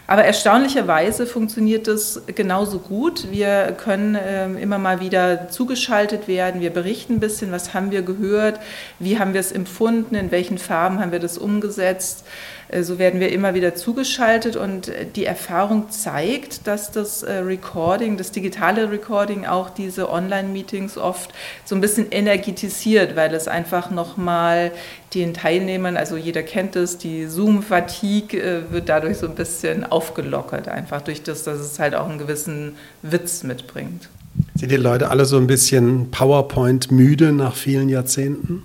Aber 0.09 0.25
erstaunlicherweise 0.25 1.27
funktioniert 1.27 1.89
das 1.89 2.23
genauso 2.27 2.79
gut. 2.79 3.31
Wir 3.33 3.75
können 3.77 4.15
äh, 4.15 4.47
immer 4.61 4.79
mal 4.79 5.01
wieder 5.01 5.49
zugeschaltet 5.49 6.29
werden. 6.29 6.61
Wir 6.61 6.71
berichten 6.71 7.15
ein 7.15 7.21
bisschen, 7.21 7.51
was 7.51 7.75
haben 7.75 7.91
wir 7.91 8.03
gehört, 8.03 8.61
wie 9.01 9.19
haben 9.19 9.33
wir 9.33 9.41
es 9.41 9.51
empfunden, 9.51 10.15
in 10.15 10.31
welchen 10.31 10.59
Farben 10.59 11.01
haben 11.01 11.11
wir 11.11 11.19
das 11.19 11.39
umgesetzt. 11.39 12.25
Äh, 12.69 12.83
so 12.83 12.99
werden 12.99 13.21
wir 13.21 13.33
immer 13.33 13.55
wieder 13.55 13.75
zugeschaltet 13.75 14.57
und 14.57 14.89
äh, 14.89 15.07
die 15.07 15.25
Erfahrung 15.25 15.91
zeigt, 15.91 16.67
dass 16.67 16.91
das 16.91 17.23
äh, 17.23 17.35
Recording, 17.35 18.17
das 18.17 18.33
digitale 18.33 18.91
Recording 18.91 19.47
auch 19.47 19.71
diese 19.71 20.11
Online-Meetings 20.11 20.99
oft 20.99 21.33
so 21.65 21.75
ein 21.75 21.81
bisschen 21.81 22.11
energetisiert, 22.11 23.17
weil 23.17 23.35
es 23.35 23.49
einfach 23.49 23.91
nochmal 23.91 24.73
den 25.15 25.35
Teilnehmern, 25.35 25.97
also 25.97 26.17
jeder 26.17 26.43
kennt 26.43 26.77
es, 26.77 26.99
die 26.99 27.27
Zoom-Fatigue 27.27 28.65
wird 28.71 28.89
dadurch 28.89 29.19
so 29.19 29.27
ein 29.27 29.35
bisschen 29.35 29.85
aufgelockert, 29.85 30.69
einfach 30.69 31.01
durch 31.01 31.23
das, 31.23 31.45
dass 31.45 31.59
es 31.59 31.79
halt 31.79 31.95
auch 31.95 32.09
einen 32.09 32.19
gewissen 32.19 32.77
Witz 33.03 33.43
mitbringt. 33.43 34.09
Sind 34.57 34.71
die 34.71 34.77
Leute 34.77 35.09
alle 35.09 35.25
so 35.25 35.39
ein 35.39 35.47
bisschen 35.47 36.11
PowerPoint 36.11 36.91
müde 36.91 37.33
nach 37.33 37.55
vielen 37.55 37.89
Jahrzehnten? 37.89 38.65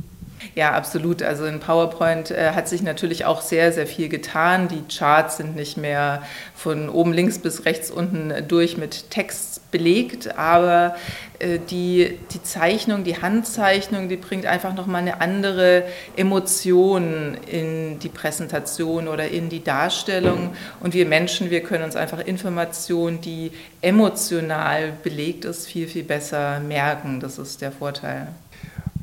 Ja, 0.56 0.72
absolut. 0.72 1.22
Also 1.24 1.46
in 1.46 1.60
PowerPoint 1.60 2.32
äh, 2.32 2.52
hat 2.52 2.68
sich 2.68 2.82
natürlich 2.82 3.26
auch 3.26 3.42
sehr, 3.42 3.72
sehr 3.72 3.88
viel 3.88 4.10
getan. 4.10 4.68
Die 4.68 4.84
Charts 4.94 5.38
sind 5.38 5.56
nicht 5.56 5.78
mehr 5.78 6.24
von 6.56 6.90
oben 6.90 7.14
links 7.14 7.40
bis 7.40 7.66
rechts 7.66 7.92
unten 7.92 8.34
durch 8.48 8.78
mit 8.78 9.10
Text 9.10 9.72
belegt, 9.72 10.38
aber 10.38 10.96
äh, 11.40 11.60
die, 11.70 12.18
die 12.32 12.44
Zeichnung, 12.44 13.04
die 13.04 13.22
Handzeichnung, 13.22 14.10
die 14.10 14.18
bringt 14.18 14.46
einfach 14.46 14.74
nochmal 14.74 15.02
eine 15.02 15.22
andere 15.22 15.84
Emotion 16.16 17.38
in 17.48 18.00
die 18.00 18.10
Präsentation 18.10 19.08
oder 19.08 19.30
in 19.30 19.50
die 19.50 19.64
Darstellung. 19.64 20.52
Und 20.80 20.94
wir 20.94 21.06
Menschen, 21.06 21.50
wir 21.50 21.62
können 21.62 21.84
uns 21.84 21.96
einfach 21.96 22.20
Informationen, 22.20 23.22
die 23.22 23.52
emotional 23.82 24.94
belegt 25.04 25.46
ist, 25.46 25.68
viel, 25.68 25.88
viel 25.88 26.04
besser 26.04 26.60
merken. 26.60 27.20
Das 27.20 27.38
ist 27.38 27.62
der 27.62 27.72
Vorteil. 27.72 28.28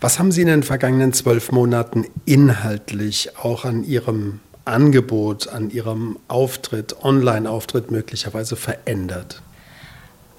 Was 0.00 0.20
haben 0.20 0.30
Sie 0.30 0.42
in 0.42 0.46
den 0.46 0.62
vergangenen 0.62 1.12
zwölf 1.12 1.50
Monaten 1.50 2.06
inhaltlich 2.24 3.36
auch 3.36 3.64
an 3.64 3.82
Ihrem 3.82 4.38
Angebot, 4.64 5.48
an 5.48 5.70
Ihrem 5.70 6.18
Auftritt, 6.28 7.02
Online-Auftritt 7.02 7.90
möglicherweise 7.90 8.54
verändert? 8.54 9.42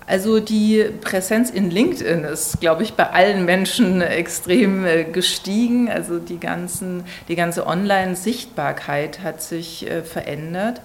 Also 0.08 0.39
die 0.39 0.86
Präsenz 1.02 1.52
in 1.52 1.69
LinkedIn 1.69 2.24
ist, 2.24 2.62
glaube 2.62 2.84
ich, 2.84 2.93
bei 2.93 3.12
allen 3.12 3.43
Menschen 3.45 4.02
extrem 4.02 4.86
äh, 4.86 5.04
gestiegen. 5.04 5.89
Also 5.89 6.19
die, 6.19 6.39
ganzen, 6.39 7.04
die 7.28 7.36
ganze 7.36 7.67
Online-Sichtbarkeit 7.67 9.22
hat 9.22 9.41
sich 9.41 9.88
äh, 9.88 10.04
verändert 10.04 10.82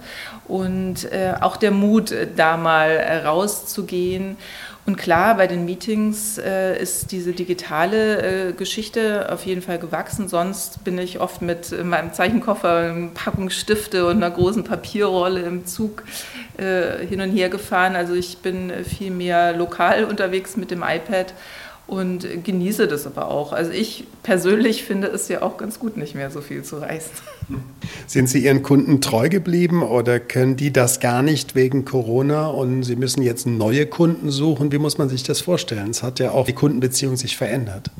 und 0.47 1.11
äh, 1.11 1.33
auch 1.39 1.55
der 1.57 1.71
Mut, 1.71 2.13
da 2.35 2.57
mal 2.57 3.23
rauszugehen 3.25 4.37
und 4.85 4.97
klar, 4.97 5.35
bei 5.35 5.47
den 5.47 5.65
Meetings 5.65 6.37
äh, 6.37 6.79
ist 6.79 7.11
diese 7.11 7.33
digitale 7.33 8.49
äh, 8.49 8.53
Geschichte 8.53 9.31
auf 9.31 9.43
jeden 9.45 9.63
Fall 9.63 9.79
gewachsen. 9.79 10.27
Sonst 10.27 10.83
bin 10.83 10.99
ich 10.99 11.19
oft 11.19 11.41
mit 11.41 11.83
meinem 11.83 12.13
Zeichenkoffer, 12.13 12.95
Packung 13.15 13.49
Stifte 13.49 14.05
und 14.05 14.17
einer 14.17 14.29
großen 14.29 14.63
Papierrolle 14.63 15.41
im 15.41 15.65
Zug 15.65 16.03
äh, 16.57 17.03
hin 17.03 17.19
und 17.19 17.31
her 17.31 17.49
gefahren. 17.49 17.95
Also 17.95 18.13
ich 18.13 18.37
bin 18.39 18.71
viel 18.83 19.09
mehr 19.09 19.53
lokal 19.53 20.05
unterwegs 20.05 20.55
mit 20.55 20.69
dem 20.69 20.83
iPad 20.83 21.33
und 21.87 22.27
genieße 22.43 22.87
das 22.87 23.05
aber 23.05 23.29
auch. 23.29 23.53
Also 23.53 23.71
ich 23.71 24.05
persönlich 24.23 24.83
finde 24.83 25.07
es 25.07 25.27
ja 25.27 25.41
auch 25.41 25.57
ganz 25.57 25.79
gut, 25.79 25.97
nicht 25.97 26.15
mehr 26.15 26.31
so 26.31 26.41
viel 26.41 26.63
zu 26.63 26.77
reisen. 26.77 27.11
Sind 28.07 28.27
Sie 28.27 28.43
Ihren 28.43 28.63
Kunden 28.63 29.01
treu 29.01 29.29
geblieben 29.29 29.83
oder 29.83 30.19
können 30.19 30.55
die 30.55 30.73
das 30.73 30.99
gar 30.99 31.21
nicht 31.21 31.53
wegen 31.53 31.85
Corona 31.85 32.47
und 32.47 32.83
Sie 32.83 32.95
müssen 32.95 33.21
jetzt 33.21 33.45
neue 33.45 33.85
Kunden 33.85 34.31
suchen? 34.31 34.71
Wie 34.71 34.79
muss 34.79 34.97
man 34.97 35.09
sich 35.09 35.23
das 35.23 35.41
vorstellen? 35.41 35.91
Es 35.91 36.01
hat 36.01 36.19
ja 36.19 36.31
auch 36.31 36.45
die 36.45 36.53
Kundenbeziehung 36.53 37.17
sich 37.17 37.37
verändert. 37.37 37.91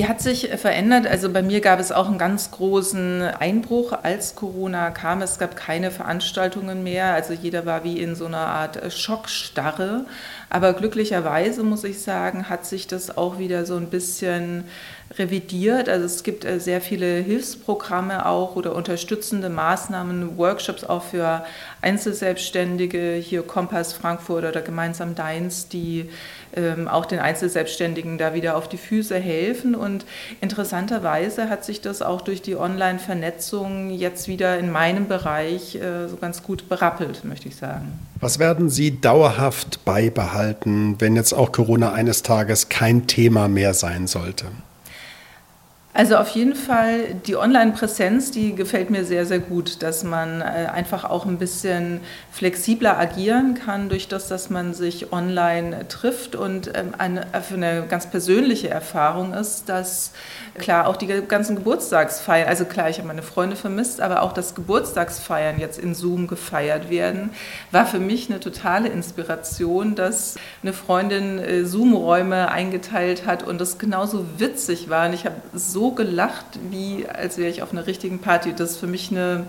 Die 0.00 0.08
hat 0.08 0.22
sich 0.22 0.48
verändert. 0.56 1.06
Also 1.06 1.30
bei 1.30 1.42
mir 1.42 1.60
gab 1.60 1.78
es 1.78 1.92
auch 1.92 2.08
einen 2.08 2.16
ganz 2.16 2.52
großen 2.52 3.20
Einbruch, 3.20 3.92
als 4.02 4.34
Corona 4.34 4.88
kam. 4.88 5.20
Es 5.20 5.38
gab 5.38 5.56
keine 5.56 5.90
Veranstaltungen 5.90 6.82
mehr. 6.82 7.12
Also 7.12 7.34
jeder 7.34 7.66
war 7.66 7.84
wie 7.84 8.00
in 8.00 8.14
so 8.14 8.24
einer 8.24 8.46
Art 8.46 8.80
Schockstarre. 8.94 10.06
Aber 10.48 10.72
glücklicherweise, 10.72 11.64
muss 11.64 11.84
ich 11.84 12.00
sagen, 12.00 12.48
hat 12.48 12.64
sich 12.64 12.86
das 12.86 13.18
auch 13.18 13.38
wieder 13.38 13.66
so 13.66 13.76
ein 13.76 13.90
bisschen 13.90 14.64
revidiert. 15.18 15.88
Also 15.88 16.06
es 16.06 16.22
gibt 16.22 16.44
äh, 16.44 16.60
sehr 16.60 16.80
viele 16.80 17.16
Hilfsprogramme 17.16 18.26
auch 18.26 18.54
oder 18.54 18.74
unterstützende 18.74 19.48
Maßnahmen, 19.48 20.38
Workshops 20.38 20.84
auch 20.84 21.02
für 21.02 21.44
Einzelselbstständige, 21.82 23.14
hier 23.14 23.42
Kompass 23.42 23.92
Frankfurt 23.92 24.44
oder 24.44 24.62
gemeinsam 24.62 25.14
Deins, 25.14 25.68
die 25.68 26.08
ähm, 26.54 26.86
auch 26.86 27.06
den 27.06 27.18
Einzelselbstständigen 27.18 28.18
da 28.18 28.34
wieder 28.34 28.56
auf 28.56 28.68
die 28.68 28.76
Füße 28.76 29.16
helfen. 29.16 29.74
Und 29.74 30.04
interessanterweise 30.40 31.48
hat 31.48 31.64
sich 31.64 31.80
das 31.80 32.02
auch 32.02 32.20
durch 32.20 32.40
die 32.40 32.56
Online-Vernetzung 32.56 33.90
jetzt 33.90 34.28
wieder 34.28 34.58
in 34.58 34.70
meinem 34.70 35.08
Bereich 35.08 35.74
äh, 35.74 36.06
so 36.08 36.16
ganz 36.16 36.42
gut 36.44 36.68
berappelt, 36.68 37.24
möchte 37.24 37.48
ich 37.48 37.56
sagen. 37.56 37.98
Was 38.20 38.38
werden 38.38 38.68
Sie 38.70 39.00
dauerhaft 39.00 39.84
beibehalten, 39.84 40.96
wenn 41.00 41.16
jetzt 41.16 41.32
auch 41.32 41.50
Corona 41.50 41.92
eines 41.92 42.22
Tages 42.22 42.68
kein 42.68 43.08
Thema 43.08 43.48
mehr 43.48 43.74
sein 43.74 44.06
sollte? 44.06 44.46
Also 45.92 46.16
auf 46.18 46.28
jeden 46.30 46.54
Fall 46.54 47.14
die 47.26 47.36
Online-Präsenz, 47.36 48.30
die 48.30 48.54
gefällt 48.54 48.90
mir 48.90 49.04
sehr, 49.04 49.26
sehr 49.26 49.40
gut, 49.40 49.82
dass 49.82 50.04
man 50.04 50.40
äh, 50.40 50.44
einfach 50.72 51.02
auch 51.02 51.26
ein 51.26 51.36
bisschen 51.36 52.00
flexibler 52.30 52.96
agieren 52.96 53.54
kann 53.54 53.88
durch 53.88 54.06
das, 54.06 54.28
dass 54.28 54.50
man 54.50 54.72
sich 54.72 55.12
online 55.12 55.88
trifft 55.88 56.36
und 56.36 56.70
ähm, 56.76 56.94
eine, 56.96 57.26
für 57.42 57.54
eine 57.54 57.86
ganz 57.88 58.08
persönliche 58.08 58.70
Erfahrung 58.70 59.34
ist, 59.34 59.68
dass 59.68 60.12
klar 60.58 60.86
auch 60.86 60.96
die 60.96 61.08
ganzen 61.08 61.56
Geburtstagsfeiern, 61.56 62.48
also 62.48 62.66
klar, 62.66 62.88
ich 62.88 62.98
habe 62.98 63.08
meine 63.08 63.22
Freunde 63.22 63.56
vermisst, 63.56 64.00
aber 64.00 64.22
auch 64.22 64.32
das 64.32 64.54
Geburtstagsfeiern 64.54 65.58
jetzt 65.58 65.78
in 65.80 65.96
Zoom 65.96 66.28
gefeiert 66.28 66.88
werden, 66.88 67.30
war 67.72 67.84
für 67.84 67.98
mich 67.98 68.30
eine 68.30 68.38
totale 68.38 68.88
Inspiration, 68.88 69.96
dass 69.96 70.36
eine 70.62 70.72
Freundin 70.72 71.40
äh, 71.40 71.64
Zoom-Räume 71.64 72.52
eingeteilt 72.52 73.26
hat 73.26 73.42
und 73.42 73.60
das 73.60 73.78
genauso 73.78 74.24
witzig 74.38 74.88
war. 74.88 75.08
Und 75.08 75.14
ich 75.14 75.26
habe 75.26 75.36
so 75.52 75.79
so 75.80 75.92
gelacht, 75.92 76.58
wie 76.70 77.06
als 77.08 77.38
wäre 77.38 77.48
ich 77.48 77.62
auf 77.62 77.72
einer 77.72 77.86
richtigen 77.86 78.18
Party. 78.18 78.52
Das 78.54 78.72
ist 78.72 78.76
für 78.76 78.86
mich 78.86 79.10
eine 79.10 79.46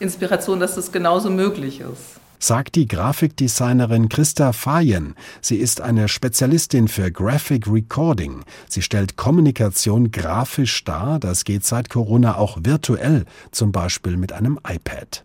Inspiration, 0.00 0.58
dass 0.58 0.74
das 0.74 0.90
genauso 0.90 1.30
möglich 1.30 1.80
ist 1.80 2.18
sagt 2.40 2.76
die 2.76 2.86
Grafikdesignerin 2.86 4.08
Christa 4.08 4.52
Fayen. 4.52 5.16
Sie 5.40 5.56
ist 5.56 5.80
eine 5.80 6.06
Spezialistin 6.06 6.86
für 6.86 7.10
Graphic 7.10 7.66
Recording. 7.66 8.44
Sie 8.68 8.80
stellt 8.80 9.16
Kommunikation 9.16 10.12
grafisch 10.12 10.84
dar. 10.84 11.18
Das 11.18 11.44
geht 11.44 11.64
seit 11.64 11.90
Corona 11.90 12.36
auch 12.36 12.58
virtuell, 12.62 13.24
zum 13.50 13.72
Beispiel 13.72 14.16
mit 14.16 14.32
einem 14.32 14.56
iPad. 14.64 15.24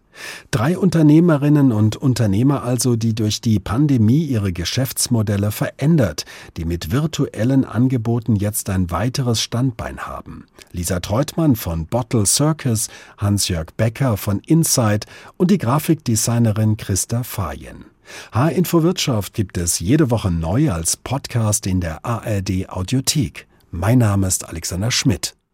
Drei 0.52 0.78
Unternehmerinnen 0.78 1.72
und 1.72 1.96
Unternehmer 1.96 2.64
also, 2.64 2.96
die 2.96 3.16
durch 3.16 3.42
die 3.42 3.60
Pandemie 3.60 4.26
ihre 4.26 4.54
Geschäftsmodelle 4.54 5.52
verändert, 5.52 6.26
die 6.58 6.66
mit 6.66 6.92
virtuellen 6.92 7.66
Angeboten 7.66 8.36
jetzt 8.36 8.70
ein 8.70 8.92
weiteres 8.92 9.42
Standbein 9.42 10.00
haben. 10.02 10.46
Lisa 10.72 11.00
Treutmann 11.00 11.56
von 11.56 11.86
Bottle 11.88 12.26
Circus, 12.26 12.88
Hans-Jörg 13.18 13.68
Becker 13.78 14.18
von 14.18 14.40
Insight 14.40 15.06
und 15.38 15.52
die 15.52 15.58
Grafikdesignerin 15.58 16.78
Christa 16.78 17.24
Fayen. 17.24 17.86
H-Info 18.32 18.84
Wirtschaft 18.84 19.34
gibt 19.34 19.58
es 19.58 19.80
jede 19.80 20.12
Woche 20.12 20.32
neu 20.32 20.72
als 20.72 20.98
Podcast 20.98 21.66
in 21.68 21.80
der 21.80 22.06
ARD 22.06 22.70
Audiothek. 22.70 23.48
Mein 23.72 24.00
Name 24.00 24.28
ist 24.28 24.48
Alexander 24.48 24.92
Schmidt. 24.92 25.36